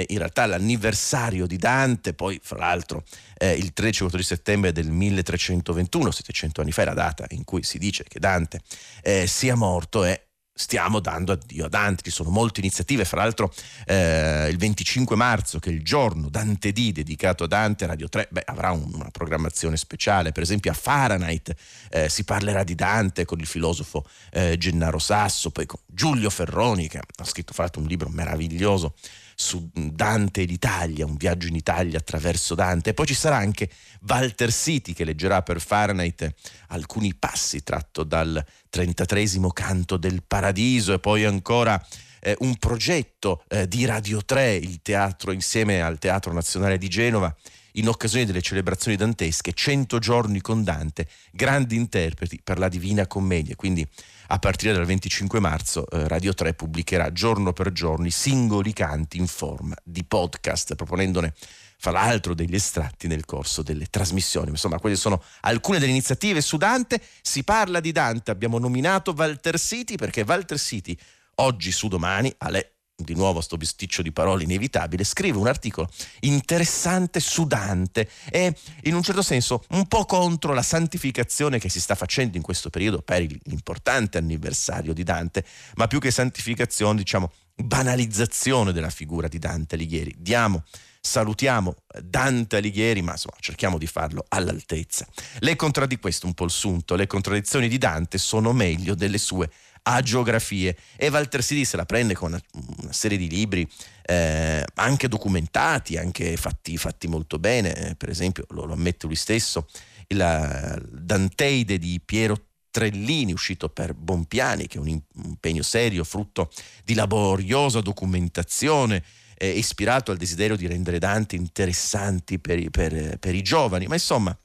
eh, 0.00 0.06
in 0.08 0.18
realtà 0.18 0.46
l'anniversario 0.46 1.46
di 1.46 1.56
Dante, 1.56 2.14
poi 2.14 2.40
fra 2.42 2.58
l'altro 2.58 3.04
eh, 3.36 3.52
il 3.52 3.72
13-14 3.76 4.20
settembre 4.20 4.72
del 4.72 4.90
1321, 4.90 6.10
700 6.10 6.60
anni 6.60 6.72
fa 6.72 6.82
è 6.82 6.84
la 6.86 6.94
data 6.94 7.26
in 7.30 7.44
cui 7.44 7.62
si 7.62 7.78
dice 7.78 8.04
che 8.04 8.18
Dante 8.18 8.60
eh, 9.02 9.26
sia 9.26 9.54
morto 9.54 10.04
e 10.04 10.24
stiamo 10.60 11.00
dando 11.00 11.32
addio 11.32 11.64
a 11.64 11.68
Dante, 11.68 12.02
ci 12.02 12.10
sono 12.10 12.28
molte 12.28 12.60
iniziative, 12.60 13.06
fra 13.06 13.22
l'altro 13.22 13.52
eh, 13.86 14.48
il 14.50 14.58
25 14.58 15.16
marzo 15.16 15.58
che 15.58 15.70
è 15.70 15.72
il 15.72 15.82
giorno 15.82 16.28
Dante 16.28 16.72
D 16.72 16.92
dedicato 16.92 17.44
a 17.44 17.46
Dante, 17.46 17.86
Radio 17.86 18.08
3 18.08 18.28
beh, 18.30 18.42
avrà 18.44 18.70
un, 18.70 18.90
una 18.92 19.10
programmazione 19.10 19.78
speciale, 19.78 20.32
per 20.32 20.42
esempio 20.42 20.70
a 20.70 20.74
Fahrenheit 20.74 21.54
eh, 21.90 22.08
si 22.10 22.24
parlerà 22.24 22.62
di 22.62 22.74
Dante 22.74 23.24
con 23.24 23.40
il 23.40 23.46
filosofo 23.46 24.04
eh, 24.32 24.58
Gennaro 24.58 24.98
Sasso, 24.98 25.50
poi 25.50 25.64
con 25.64 25.80
Giulio 25.86 26.28
Ferroni 26.28 26.88
che 26.88 26.98
ha 26.98 27.24
scritto 27.24 27.54
fra 27.54 27.62
l'altro 27.62 27.80
un 27.80 27.88
libro 27.88 28.10
meraviglioso 28.10 28.94
su 29.40 29.70
Dante 29.72 30.42
e 30.42 30.44
l'Italia, 30.44 31.06
un 31.06 31.16
viaggio 31.16 31.46
in 31.46 31.54
Italia 31.54 31.96
attraverso 31.96 32.54
Dante. 32.54 32.92
Poi 32.92 33.06
ci 33.06 33.14
sarà 33.14 33.36
anche 33.36 33.70
Walter 34.06 34.52
City 34.52 34.92
che 34.92 35.02
leggerà 35.02 35.40
per 35.40 35.62
Fahrenheit 35.62 36.30
alcuni 36.68 37.14
passi 37.14 37.62
tratto 37.62 38.04
dal 38.04 38.44
33 38.68 39.24
canto 39.54 39.96
del 39.96 40.22
Paradiso 40.26 40.92
e 40.92 40.98
poi 40.98 41.24
ancora 41.24 41.82
eh, 42.20 42.36
un 42.40 42.56
progetto 42.56 43.42
eh, 43.48 43.66
di 43.66 43.86
Radio 43.86 44.22
3, 44.22 44.56
il 44.56 44.82
teatro 44.82 45.32
insieme 45.32 45.80
al 45.80 45.98
Teatro 45.98 46.34
Nazionale 46.34 46.76
di 46.76 46.88
Genova 46.88 47.34
in 47.72 47.88
occasione 47.88 48.26
delle 48.26 48.42
celebrazioni 48.42 48.96
dantesche, 48.96 49.52
100 49.52 49.98
giorni 49.98 50.40
con 50.40 50.64
Dante, 50.64 51.08
grandi 51.32 51.76
interpreti 51.76 52.40
per 52.42 52.58
la 52.58 52.68
Divina 52.68 53.06
Commedia. 53.06 53.56
Quindi 53.56 53.86
a 54.28 54.38
partire 54.38 54.72
dal 54.72 54.86
25 54.86 55.40
marzo 55.40 55.88
eh, 55.88 56.06
Radio 56.06 56.34
3 56.34 56.54
pubblicherà 56.54 57.12
giorno 57.12 57.52
per 57.52 57.72
giorno 57.72 58.06
i 58.06 58.10
singoli 58.10 58.72
canti 58.72 59.18
in 59.18 59.26
forma 59.26 59.74
di 59.82 60.04
podcast, 60.04 60.74
proponendone 60.74 61.34
fra 61.78 61.90
l'altro 61.92 62.34
degli 62.34 62.54
estratti 62.54 63.08
nel 63.08 63.24
corso 63.24 63.62
delle 63.62 63.86
trasmissioni. 63.86 64.50
Insomma, 64.50 64.78
quelle 64.78 64.96
sono 64.96 65.22
alcune 65.40 65.78
delle 65.78 65.90
iniziative 65.90 66.42
su 66.42 66.58
Dante. 66.58 67.00
Si 67.22 67.42
parla 67.42 67.80
di 67.80 67.90
Dante, 67.90 68.30
abbiamo 68.30 68.58
nominato 68.58 69.14
Walter 69.16 69.58
City 69.58 69.96
perché 69.96 70.22
Walter 70.22 70.58
City 70.58 70.96
oggi 71.36 71.72
su 71.72 71.88
domani 71.88 72.32
alle 72.38 72.79
di 73.04 73.14
nuovo 73.14 73.40
sto 73.40 73.56
bisticcio 73.56 74.02
di 74.02 74.12
parole 74.12 74.44
inevitabile, 74.44 75.04
scrive 75.04 75.38
un 75.38 75.46
articolo 75.46 75.88
interessante 76.20 77.20
su 77.20 77.46
Dante 77.46 78.08
e 78.30 78.54
in 78.84 78.94
un 78.94 79.02
certo 79.02 79.22
senso 79.22 79.64
un 79.70 79.86
po' 79.86 80.04
contro 80.04 80.52
la 80.52 80.62
santificazione 80.62 81.58
che 81.58 81.68
si 81.68 81.80
sta 81.80 81.94
facendo 81.94 82.36
in 82.36 82.42
questo 82.42 82.70
periodo 82.70 83.02
per 83.02 83.26
l'importante 83.44 84.18
anniversario 84.18 84.92
di 84.92 85.02
Dante, 85.02 85.44
ma 85.74 85.86
più 85.86 85.98
che 85.98 86.10
santificazione, 86.10 86.98
diciamo, 86.98 87.30
banalizzazione 87.54 88.72
della 88.72 88.90
figura 88.90 89.28
di 89.28 89.38
Dante 89.38 89.74
Alighieri. 89.74 90.14
Diamo 90.18 90.64
salutiamo 91.00 91.76
Dante 92.02 92.56
Alighieri, 92.56 93.00
ma 93.02 93.12
insomma 93.12 93.36
cerchiamo 93.40 93.78
di 93.78 93.86
farlo 93.86 94.24
all'altezza. 94.28 95.06
Le 95.38 95.56
contraddi 95.56 95.98
questo 95.98 96.26
un 96.26 96.34
po' 96.34 96.44
il 96.44 96.50
sunto, 96.50 96.94
le 96.94 97.06
contraddizioni 97.06 97.68
di 97.68 97.78
Dante 97.78 98.18
sono 98.18 98.52
meglio 98.52 98.94
delle 98.94 99.18
sue 99.18 99.50
agiografie 99.82 100.76
e 100.96 101.08
Walter 101.08 101.42
Sidi 101.42 101.64
se 101.64 101.76
la 101.76 101.86
prende 101.86 102.14
con 102.14 102.32
una, 102.32 102.42
una 102.82 102.92
serie 102.92 103.18
di 103.18 103.28
libri 103.28 103.68
eh, 104.02 104.64
anche 104.74 105.08
documentati, 105.08 105.96
anche 105.96 106.36
fatti, 106.36 106.76
fatti 106.76 107.06
molto 107.06 107.38
bene, 107.38 107.74
eh, 107.74 107.94
per 107.94 108.08
esempio 108.08 108.44
lo, 108.50 108.64
lo, 108.64 108.72
ammette 108.72 109.06
lui 109.06 109.16
stesso, 109.16 109.68
il 110.08 110.88
Danteide 110.90 111.78
di 111.78 112.00
Piero 112.04 112.46
Trellini, 112.70 113.32
uscito 113.32 113.68
per 113.68 113.94
Bompiani, 113.94 114.66
che 114.66 114.78
è 114.78 114.80
un 114.80 114.88
impegno 114.88 115.62
serio, 115.62 116.04
frutto 116.04 116.50
di 116.84 116.94
laboriosa 116.94 117.80
documentazione, 117.80 119.02
eh, 119.36 119.50
ispirato 119.50 120.10
al 120.10 120.16
desiderio 120.16 120.56
di 120.56 120.66
rendere 120.66 120.98
Dante 120.98 121.36
interessanti 121.36 122.38
per, 122.38 122.68
per, 122.70 123.18
per 123.18 123.34
i 123.34 123.42
giovani. 123.42 123.86
Ma 123.86 123.94
insomma, 123.94 124.36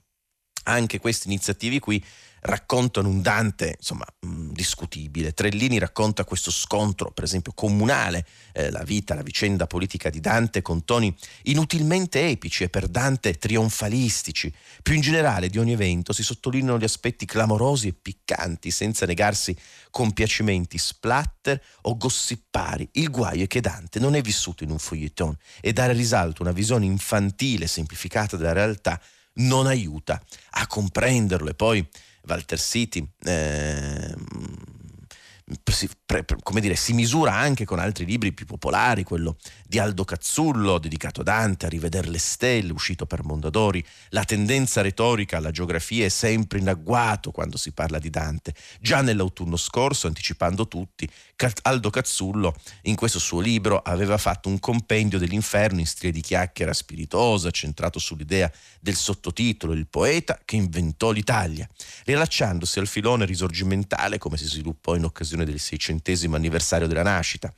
anche 0.64 1.00
queste 1.00 1.28
iniziative 1.28 1.80
qui 1.80 2.04
raccontano 2.46 3.10
un 3.10 3.22
Dante 3.22 3.76
insomma 3.78 4.06
mh, 4.20 4.28
mm, 4.28 4.52
discutibile. 4.52 5.34
Trellini 5.34 5.78
racconta 5.80 6.24
questo 6.24 6.52
scontro, 6.52 7.12
per 7.12 7.24
esempio, 7.24 7.52
comunale, 7.54 8.26
eh, 8.54 8.72
la 8.72 8.84
vita, 8.84 9.16
la 9.16 9.24
vicenda 9.24 9.68
politica 9.68 10.10
di 10.10 10.20
Dante 10.20 10.62
con 10.62 10.86
toni 10.86 11.14
inutilmente 11.44 12.28
epici 12.28 12.64
e 12.64 12.70
per 12.70 12.88
Dante 12.88 13.38
trionfalistici. 13.38 14.54
Più 14.82 14.94
in 14.94 15.02
generale 15.02 15.50
di 15.50 15.58
ogni 15.58 15.74
evento 15.74 16.14
si 16.14 16.24
sottolineano 16.24 16.80
gli 16.80 16.84
aspetti 16.84 17.26
clamorosi 17.26 17.88
e 17.88 17.94
piccanti, 17.94 18.72
senza 18.72 19.06
negarsi 19.06 19.56
compiacimenti 19.90 20.78
splatter 20.78 21.62
o 21.82 21.98
gossipari. 21.98 22.88
Il 22.94 23.10
guaio 23.10 23.44
è 23.44 23.48
che 23.48 23.62
Dante 23.62 24.00
non 24.00 24.16
è 24.16 24.22
vissuto 24.22 24.64
in 24.64 24.72
un 24.72 24.80
feuilleton 24.80 25.36
e 25.62 25.74
dare 25.74 25.94
risalto 25.94 26.42
a 26.42 26.46
una 26.46 26.54
visione 26.54 26.86
infantile, 26.86 27.68
semplificata 27.68 28.38
della 28.38 28.54
realtà, 28.54 29.02
non 29.36 29.68
aiuta 29.68 30.22
a 30.52 30.68
comprenderlo. 30.68 31.50
E 31.50 31.54
poi 31.56 31.88
Walter 32.28 32.60
City, 32.60 33.08
eh, 33.24 34.14
si, 35.72 35.90
pre, 36.06 36.26
come 36.42 36.62
dire, 36.62 36.76
si 36.76 36.94
misura 36.94 37.34
anche 37.34 37.66
con 37.66 37.80
altri 37.80 38.06
libri 38.06 38.34
più 38.34 38.46
popolari, 38.46 39.04
quello 39.04 39.38
di 39.68 39.80
Aldo 39.80 40.04
Cazzullo, 40.06 40.78
dedicato 40.78 41.22
a 41.22 41.24
Dante, 41.24 41.66
a 41.66 41.70
rivedere 41.70 42.08
le 42.10 42.20
stelle, 42.20 42.72
uscito 42.72 43.06
per 43.06 43.24
Mondadori. 43.24 43.84
La 44.10 44.24
tendenza 44.24 44.82
retorica 44.82 45.38
alla 45.38 45.52
geografia 45.52 46.06
è 46.06 46.10
sempre 46.10 46.60
in 46.60 46.70
agguato 46.70 47.32
quando 47.32 47.58
si 47.58 47.72
parla 47.72 47.98
di 47.98 48.10
Dante. 48.10 48.54
Già 48.80 49.02
nell'autunno 49.02 49.58
scorso, 49.58 50.08
anticipando 50.08 50.68
tutti, 50.68 51.10
Aldo 51.64 51.90
Cazzullo 51.90 52.56
in 52.84 52.96
questo 52.96 53.20
suo 53.20 53.40
libro 53.40 53.80
aveva 53.80 54.18
fatto 54.18 54.50
un 54.50 54.60
compendio 54.60 55.18
dell'inferno 55.18 55.80
in 55.80 55.88
stile 55.88 56.12
di 56.12 56.22
chiacchiera 56.22 56.74
spiritosa, 56.74 57.50
centrato 57.50 57.98
sull'idea 58.00 58.52
del 58.80 58.96
sottotitolo 58.96 59.74
Il 59.74 59.88
poeta 59.88 60.40
che 60.46 60.56
inventò 60.56 61.12
l'Italia, 61.12 61.68
riallacciandosi 62.06 62.80
al 62.80 62.88
filone 62.88 63.26
risorgimentale 63.26 64.20
come 64.20 64.38
si 64.38 64.46
sviluppò 64.46 64.96
in 64.96 65.06
occasione 65.06 65.44
del 65.44 65.60
seicentesimo 65.60 66.36
anniversario 66.36 66.88
della 66.88 67.04
nascita. 67.04 67.52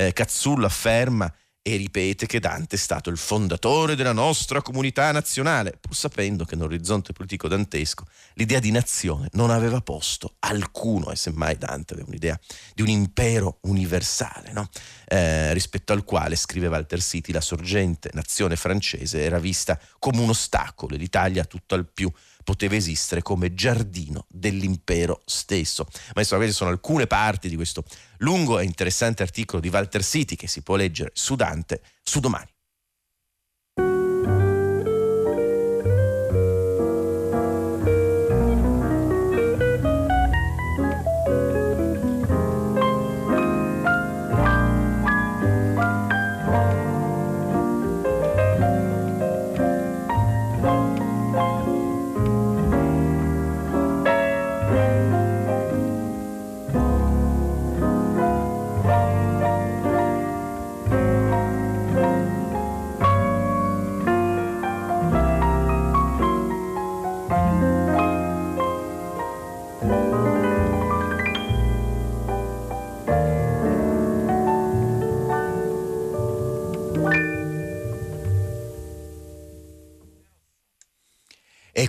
Eh, 0.00 0.12
Cazzullo 0.12 0.64
afferma 0.64 1.32
e 1.60 1.76
ripete 1.76 2.26
che 2.26 2.38
Dante 2.38 2.76
è 2.76 2.78
stato 2.78 3.10
il 3.10 3.18
fondatore 3.18 3.96
della 3.96 4.12
nostra 4.12 4.62
comunità 4.62 5.10
nazionale, 5.10 5.76
pur 5.78 5.94
sapendo 5.94 6.44
che 6.44 6.54
nell'orizzonte 6.54 7.12
politico 7.12 7.48
dantesco 7.48 8.04
l'idea 8.34 8.60
di 8.60 8.70
nazione 8.70 9.28
non 9.32 9.50
aveva 9.50 9.80
posto 9.80 10.36
alcuno, 10.38 11.10
e 11.10 11.16
semmai 11.16 11.58
Dante 11.58 11.94
aveva 11.94 12.08
un'idea 12.08 12.38
di 12.74 12.82
un 12.82 12.88
impero 12.88 13.58
universale, 13.62 14.52
no? 14.52 14.68
eh, 15.08 15.52
rispetto 15.52 15.92
al 15.92 16.04
quale, 16.04 16.36
scrive 16.36 16.68
Walter 16.68 17.02
City, 17.02 17.32
la 17.32 17.40
sorgente 17.40 18.10
nazione 18.14 18.54
francese 18.54 19.24
era 19.24 19.40
vista 19.40 19.78
come 19.98 20.20
un 20.20 20.28
ostacolo 20.28 20.94
e 20.94 20.98
l'Italia 20.98 21.44
tutto 21.44 21.74
al 21.74 21.90
più 21.92 22.10
poteva 22.48 22.76
esistere 22.76 23.20
come 23.20 23.52
giardino 23.52 24.24
dell'impero 24.26 25.20
stesso. 25.26 25.86
Ma 26.14 26.22
insomma, 26.22 26.40
queste 26.40 26.56
sono 26.56 26.70
alcune 26.70 27.06
parti 27.06 27.46
di 27.50 27.56
questo 27.56 27.84
lungo 28.20 28.58
e 28.58 28.64
interessante 28.64 29.22
articolo 29.22 29.60
di 29.60 29.68
Walter 29.68 30.02
City 30.02 30.34
che 30.34 30.48
si 30.48 30.62
può 30.62 30.76
leggere 30.76 31.10
su 31.12 31.36
Dante 31.36 31.82
su 32.02 32.20
domani. 32.20 32.57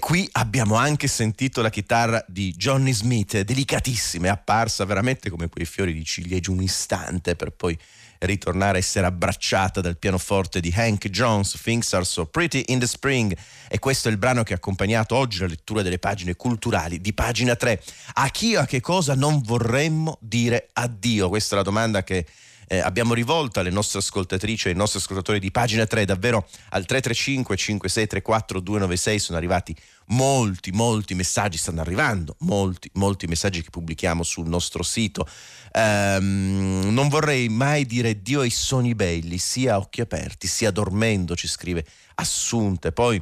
Qui 0.10 0.28
abbiamo 0.32 0.74
anche 0.74 1.08
sentito 1.08 1.62
la 1.62 1.70
chitarra 1.70 2.26
di 2.28 2.52
Johnny 2.54 2.94
Smith, 2.94 3.42
delicatissima, 3.42 4.26
è 4.26 4.30
apparsa 4.32 4.84
veramente 4.84 5.30
come 5.30 5.50
quei 5.50 5.66
fiori 5.66 5.94
di 5.94 6.04
ciliegio 6.04 6.52
un 6.52 6.64
istante 6.64 7.36
per 7.36 7.52
poi 7.52 7.78
ritornare 8.18 8.78
a 8.78 8.80
essere 8.80 9.06
abbracciata 9.06 9.82
dal 9.82 10.00
pianoforte 10.00 10.62
di 10.62 10.74
Hank 10.76 11.10
Jones, 11.10 11.60
Things 11.62 11.94
Are 11.94 12.04
So 12.04 12.26
Pretty 12.26 12.64
in 12.70 12.80
the 12.80 12.88
Spring. 12.88 13.38
E 13.68 13.78
questo 13.78 14.08
è 14.08 14.12
il 14.12 14.18
brano 14.18 14.42
che 14.42 14.54
ha 14.54 14.56
accompagnato 14.56 15.16
oggi 15.16 15.42
la 15.42 15.46
lettura 15.46 15.84
delle 15.84 16.00
pagine 16.00 16.36
culturali 16.36 17.00
di 17.00 17.14
pagina 17.14 17.56
3. 17.56 17.80
A 18.14 18.30
chi 18.30 18.56
o 18.56 18.62
a 18.62 18.66
che 18.66 18.82
cosa 18.82 19.14
non 19.14 19.44
vorremmo 19.44 20.18
dire 20.22 20.70
addio? 20.74 21.30
Questa 21.30 21.54
è 21.54 21.58
la 21.60 21.64
domanda 21.64 22.04
che 22.04 22.26
eh, 22.72 22.80
abbiamo 22.80 23.16
rivolto 23.16 23.60
alle 23.60 23.72
nostre 23.72 23.98
ascoltatrici 23.98 24.68
e 24.68 24.72
ai 24.72 24.78
nostri 24.78 25.00
ascoltatori 25.00 25.40
di 25.40 25.50
pagina 25.50 25.88
3 25.88 26.06
davvero 26.06 26.48
al 26.70 26.86
335 26.86 27.58
5634 27.58 28.60
296 28.60 29.20
sono 29.20 29.38
arrivati 29.40 29.76
molti 30.10 30.72
molti 30.72 31.16
messaggi 31.16 31.58
stanno 31.58 31.82
arrivando 31.82 32.36
molti 32.42 32.90
molti 32.94 33.26
messaggi 33.26 33.64
che 33.64 33.72
pubblichiamo 33.72 34.22
sul 34.22 34.48
nostro 34.48 34.84
sito. 34.84 35.28
Um, 35.74 36.90
non 36.92 37.10
vorrei 37.10 37.50
mai 37.50 37.86
dire 37.86 38.22
Dio 38.22 38.42
ai 38.42 38.52
sogni 38.52 38.94
belli 38.94 39.40
sia 39.40 39.74
a 39.74 39.78
occhi 39.78 40.02
aperti 40.02 40.48
sia 40.48 40.70
dormendo 40.70 41.36
ci 41.36 41.48
scrive 41.48 41.84
Assunte. 42.16 42.92
Poi 42.92 43.22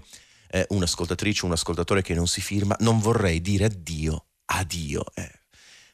eh, 0.49 0.65
un'ascoltatrice 0.69 1.45
un 1.45 1.53
ascoltatore 1.53 2.01
che 2.01 2.13
non 2.13 2.27
si 2.27 2.41
firma 2.41 2.75
non 2.79 2.99
vorrei 2.99 3.39
dire 3.41 3.65
addio 3.65 4.25
addio 4.45 5.05
eh 5.13 5.46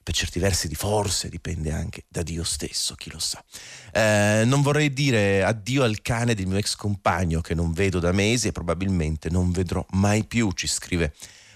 per 0.04 0.14
certi 0.14 0.40
versi 0.40 0.68
di 0.68 0.76
forse 0.76 1.30
dipende 1.30 1.72
anche 1.72 2.04
da 2.08 2.22
Dio 2.22 2.44
stesso, 2.44 2.96
chi 2.96 3.10
lo 3.10 3.20
sa. 3.20 3.44
Eh, 3.92 4.44
non 4.46 4.62
vorrei 4.62 4.92
dire 4.92 5.44
addio 5.44 5.84
al 5.84 6.02
cane 6.02 6.36
del 6.36 6.46
mio 6.46 6.58
ex 6.58 6.76
compagno 6.76 7.42
che 7.42 7.56
non 7.56 7.72
vedo 7.72 8.00
da 8.00 8.12
mesi 8.12 8.50
e 8.50 8.52
probabilmente 8.52 9.30
non 9.30 9.52
vedrò 9.52 9.86
mai 9.92 10.26
più, 10.26 10.52
ci 10.52 10.68
scrive 10.68 11.14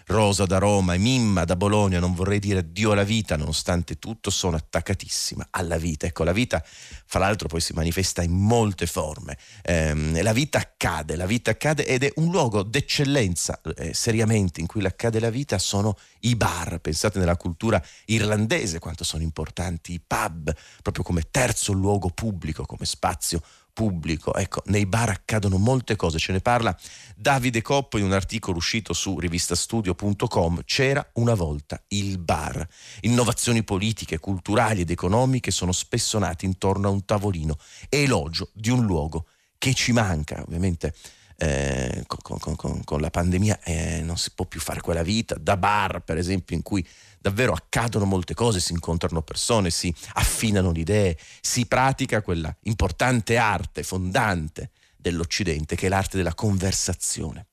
Rosa 0.07 0.45
da 0.45 0.57
Roma 0.57 0.93
e 0.93 0.97
Mimma 0.97 1.43
da 1.43 1.57
Bologna, 1.57 1.99
non 1.99 2.13
vorrei 2.13 2.39
dire 2.39 2.59
addio 2.59 2.93
alla 2.93 3.03
vita, 3.03 3.35
nonostante 3.35 3.99
tutto 3.99 4.29
sono 4.29 4.55
attaccatissima 4.55 5.47
alla 5.49 5.77
vita. 5.77 6.05
Ecco, 6.05 6.23
la 6.23 6.31
vita, 6.31 6.63
fra 7.05 7.19
l'altro, 7.19 7.49
poi 7.49 7.59
si 7.59 7.73
manifesta 7.73 8.23
in 8.23 8.31
molte 8.31 8.85
forme. 8.85 9.37
Eh, 9.61 10.23
la 10.23 10.31
vita 10.31 10.59
accade, 10.59 11.17
la 11.17 11.25
vita 11.25 11.51
accade 11.51 11.85
ed 11.85 12.03
è 12.03 12.13
un 12.15 12.31
luogo 12.31 12.63
d'eccellenza, 12.63 13.59
eh, 13.75 13.93
seriamente, 13.93 14.61
in 14.61 14.67
cui 14.67 14.81
l'accade 14.81 15.19
la 15.19 15.29
vita 15.29 15.57
sono 15.57 15.97
i 16.21 16.37
bar. 16.37 16.79
Pensate 16.79 17.19
nella 17.19 17.35
cultura 17.35 17.83
irlandese 18.05 18.79
quanto 18.79 19.03
sono 19.03 19.23
importanti 19.23 19.91
i 19.91 19.99
pub, 19.99 20.55
proprio 20.81 21.03
come 21.03 21.23
terzo 21.29 21.73
luogo 21.73 22.11
pubblico, 22.11 22.63
come 22.63 22.85
spazio 22.85 23.41
pubblico. 23.77 24.33
Ecco, 24.33 24.63
nei 24.65 24.87
bar 24.87 25.09
accadono 25.09 25.59
molte 25.59 25.95
cose, 25.95 26.17
ce 26.17 26.31
ne 26.31 26.39
parla 26.39 26.75
Davide 27.15 27.61
Coppo 27.61 27.99
in 27.99 28.05
un 28.05 28.11
articolo 28.11 28.57
uscito 28.57 28.91
su 28.91 29.19
rivistastudio.com. 29.19 30.61
C'era 30.65 31.07
una 31.13 31.35
volta 31.35 31.79
il 31.89 32.17
bar. 32.17 32.67
Innovazioni 33.01 33.63
politiche, 33.63 34.17
culturali 34.17 34.81
ed 34.81 34.89
economiche 34.89 35.51
sono 35.51 35.71
spesso 35.73 36.17
nate 36.17 36.45
intorno 36.45 36.87
a 36.87 36.91
un 36.91 37.05
tavolino. 37.05 37.55
Elogio 37.87 38.49
di 38.51 38.71
un 38.71 38.83
luogo 38.83 39.27
che 39.59 39.75
ci 39.75 39.91
manca, 39.91 40.41
ovviamente. 40.41 40.95
Eh, 41.39 42.03
con, 42.07 42.39
con, 42.39 42.55
con, 42.55 42.83
con, 42.83 42.99
la 42.99 43.11
pandemia 43.11 43.59
eh, 43.61 44.01
non 44.01 44.17
si 44.17 44.31
può 44.33 44.45
più 44.45 44.59
fare 44.59 44.81
quella 44.81 45.03
vita 45.03 45.35
da 45.39 45.55
bar 45.55 46.01
per 46.01 46.17
esempio 46.17 46.55
in 46.55 46.63
cui 46.63 46.83
davvero 47.19 47.53
accadono 47.53 48.05
molte 48.05 48.33
cose, 48.33 48.59
si 48.59 48.73
incontrano 48.73 49.21
persone, 49.21 49.69
si 49.69 49.93
affinano 50.13 50.71
le 50.71 50.79
idee, 50.79 51.17
si 51.41 51.65
pratica 51.65 52.21
quella 52.21 52.55
importante 52.63 53.37
arte 53.37 53.83
fondante 53.83 54.71
dell'Occidente 54.95 55.75
che 55.75 55.87
è 55.87 55.89
l'arte 55.89 56.17
della 56.17 56.33
conversazione. 56.33 57.47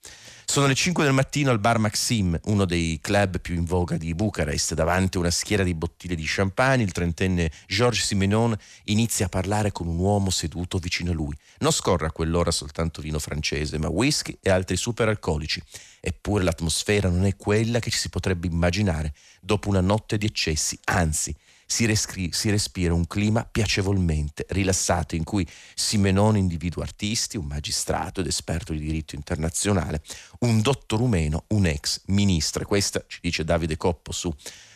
Sono 0.47 0.67
le 0.67 0.75
5 0.75 1.03
del 1.03 1.13
mattino 1.15 1.51
al 1.51 1.59
bar 1.59 1.79
Maxim, 1.79 2.39
uno 2.45 2.65
dei 2.65 2.99
club 3.01 3.41
più 3.41 3.55
in 3.55 3.65
voga 3.65 3.97
di 3.97 4.15
Bucarest, 4.15 4.75
davanti 4.75 5.17
a 5.17 5.21
una 5.21 5.31
schiera 5.31 5.65
di 5.65 5.75
bottiglie 5.75 6.15
di 6.15 6.23
champagne, 6.27 6.85
il 6.85 6.93
trentenne 6.93 7.51
Georges 7.67 8.05
Simenon 8.05 8.55
inizia 8.85 9.27
a 9.27 9.29
parlare 9.31 9.73
con 9.73 9.89
un 9.89 9.99
uomo 9.99 10.31
seduto 10.31 10.79
vicino 10.79 11.11
a 11.11 11.15
lui. 11.15 11.35
Non 11.59 11.73
scorre 11.73 12.07
a 12.07 12.13
quell'ora 12.13 12.53
soltanto 12.53 13.01
vino 13.01 13.19
francese, 13.19 13.79
ma 13.79 13.89
whisky 13.89 14.39
e 14.41 14.51
altri 14.51 14.77
superalcolici. 14.77 15.61
Eppure 15.99 16.45
l'atmosfera 16.45 17.09
non 17.09 17.25
è 17.25 17.35
quella 17.37 17.81
che 17.81 17.91
ci 17.91 17.99
si 17.99 18.11
potrebbe 18.11 18.47
immaginare 18.47 19.13
dopo 19.41 19.71
una 19.71 19.81
notte 19.81 20.19
di 20.19 20.27
eccessi, 20.27 20.79
anzi, 20.85 21.35
si, 21.67 21.87
rescri- 21.87 22.33
si, 22.33 22.51
respira 22.51 22.95
un 22.95 23.07
clima 23.07 23.45
piacevolmente 23.45 24.47
rilassato 24.49 25.15
in 25.15 25.25
cui 25.25 25.47
Simenon 25.75 26.37
individua 26.37 26.85
artisti, 26.85 27.37
un 27.37 27.47
magistrato 27.47 28.21
ed 28.21 28.27
esperto 28.27 28.73
di 28.73 28.81
diritto 28.81 29.15
internazionale, 29.15 30.03
un 30.41 30.61
dottor 30.61 30.99
rumeno, 30.99 31.45
un 31.49 31.67
ex 31.67 32.03
ministro. 32.07 32.65
Questa, 32.65 33.05
ci 33.07 33.19
dice 33.21 33.45
Davide 33.45 33.77
Coppo 33.77 34.13
su 34.13 34.35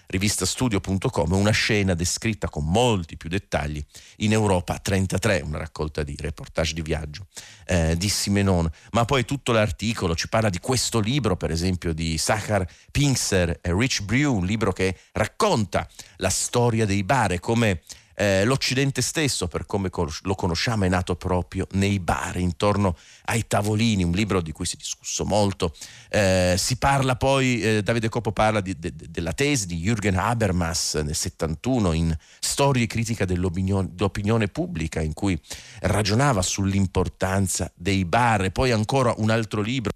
rivistastudio.com, 0.08 1.32
una 1.32 1.50
scena 1.50 1.94
descritta 1.94 2.48
con 2.48 2.64
molti 2.64 3.16
più 3.16 3.28
dettagli 3.28 3.82
in 4.18 4.32
Europa 4.32 4.78
33, 4.78 5.42
una 5.44 5.58
raccolta 5.58 6.02
di 6.02 6.16
reportage 6.18 6.74
di 6.74 6.82
viaggio 6.82 7.26
eh, 7.66 7.96
di 7.96 8.08
Simenon, 8.08 8.68
ma 8.92 9.04
poi 9.04 9.24
tutto 9.24 9.52
l'articolo 9.52 10.14
ci 10.14 10.28
parla 10.28 10.48
di 10.48 10.58
questo 10.60 10.98
libro, 10.98 11.36
per 11.36 11.50
esempio 11.50 11.92
di 11.92 12.16
Sachar 12.16 12.66
Pinkser 12.90 13.58
e 13.60 13.74
Rich 13.74 14.02
Brew, 14.02 14.34
un 14.34 14.46
libro 14.46 14.72
che 14.72 14.96
racconta 15.12 15.86
la 16.16 16.30
storia 16.30 16.86
dei 16.86 17.04
bar 17.04 17.32
e 17.32 17.40
come 17.40 17.82
eh, 18.20 18.44
l'Occidente 18.44 19.00
stesso, 19.00 19.46
per 19.46 19.64
come 19.64 19.90
lo 20.22 20.34
conosciamo, 20.34 20.84
è 20.84 20.88
nato 20.88 21.14
proprio 21.14 21.68
nei 21.72 22.00
bar, 22.00 22.38
intorno 22.38 22.96
ai 23.26 23.46
tavolini, 23.46 24.02
un 24.02 24.10
libro 24.10 24.40
di 24.40 24.50
cui 24.50 24.66
si 24.66 24.74
è 24.74 24.78
discusso 24.78 25.24
molto. 25.24 25.72
Eh, 26.08 26.56
si 26.58 26.78
parla 26.78 27.14
poi, 27.14 27.60
eh, 27.60 27.82
Davide 27.82 28.08
Coppo 28.08 28.32
parla 28.32 28.60
di, 28.60 28.76
de, 28.76 28.92
della 28.92 29.32
tesi 29.32 29.66
di 29.66 29.80
Jürgen 29.80 30.16
Habermas 30.16 30.94
nel 30.94 31.14
71 31.14 31.92
in 31.92 32.16
Storie 32.40 32.84
e 32.84 32.86
critica 32.88 33.24
dell'opinione, 33.24 34.48
pubblica, 34.48 35.00
in 35.00 35.12
cui 35.12 35.40
ragionava 35.82 36.42
sull'importanza 36.42 37.70
dei 37.76 38.04
bar, 38.04 38.42
e 38.44 38.50
poi 38.50 38.72
ancora 38.72 39.14
un 39.18 39.30
altro 39.30 39.60
libro. 39.60 39.92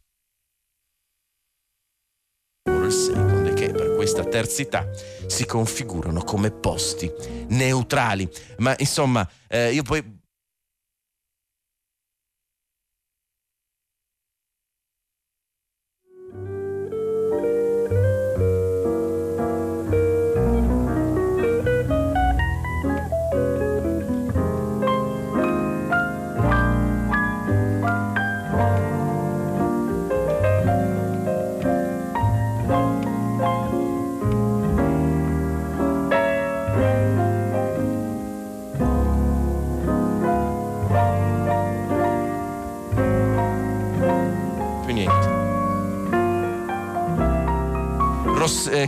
Per 2.62 3.31
questa 4.12 4.24
terzità 4.28 4.86
si 5.26 5.46
configurano 5.46 6.22
come 6.22 6.50
posti 6.50 7.10
neutrali. 7.48 8.28
Ma 8.58 8.74
insomma, 8.76 9.26
eh, 9.48 9.72
io 9.72 9.82
poi 9.82 10.20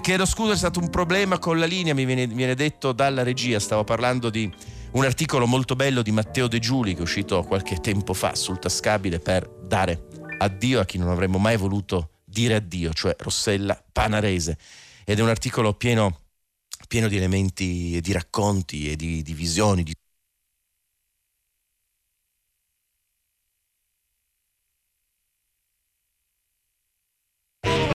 chiedo 0.00 0.24
scusa, 0.26 0.52
è 0.52 0.56
stato 0.56 0.80
un 0.80 0.90
problema 0.90 1.38
con 1.38 1.58
la 1.58 1.66
linea, 1.66 1.94
mi 1.94 2.04
viene, 2.04 2.26
viene, 2.26 2.54
detto 2.54 2.92
dalla 2.92 3.22
regia, 3.22 3.58
stavo 3.58 3.84
parlando 3.84 4.30
di 4.30 4.50
un 4.92 5.04
articolo 5.04 5.46
molto 5.46 5.74
bello 5.76 6.02
di 6.02 6.10
Matteo 6.10 6.48
De 6.48 6.58
Giuli 6.58 6.92
che 6.92 7.00
è 7.00 7.02
uscito 7.02 7.42
qualche 7.42 7.80
tempo 7.80 8.14
fa 8.14 8.34
sul 8.34 8.58
tascabile 8.58 9.18
per 9.18 9.48
dare 9.48 10.06
addio 10.38 10.80
a 10.80 10.84
chi 10.84 10.98
non 10.98 11.08
avremmo 11.08 11.38
mai 11.38 11.56
voluto 11.56 12.10
dire 12.24 12.54
addio, 12.54 12.92
cioè 12.92 13.14
Rossella 13.18 13.82
Panarese. 13.92 14.58
Ed 15.04 15.18
è 15.18 15.22
un 15.22 15.28
articolo 15.28 15.74
pieno 15.74 16.20
pieno 16.86 17.08
di 17.08 17.16
elementi, 17.16 18.00
di 18.00 18.12
racconti 18.12 18.90
e 18.90 18.96
di, 18.96 19.22
di 19.22 19.32
visioni, 19.34 19.82
di 19.82 19.94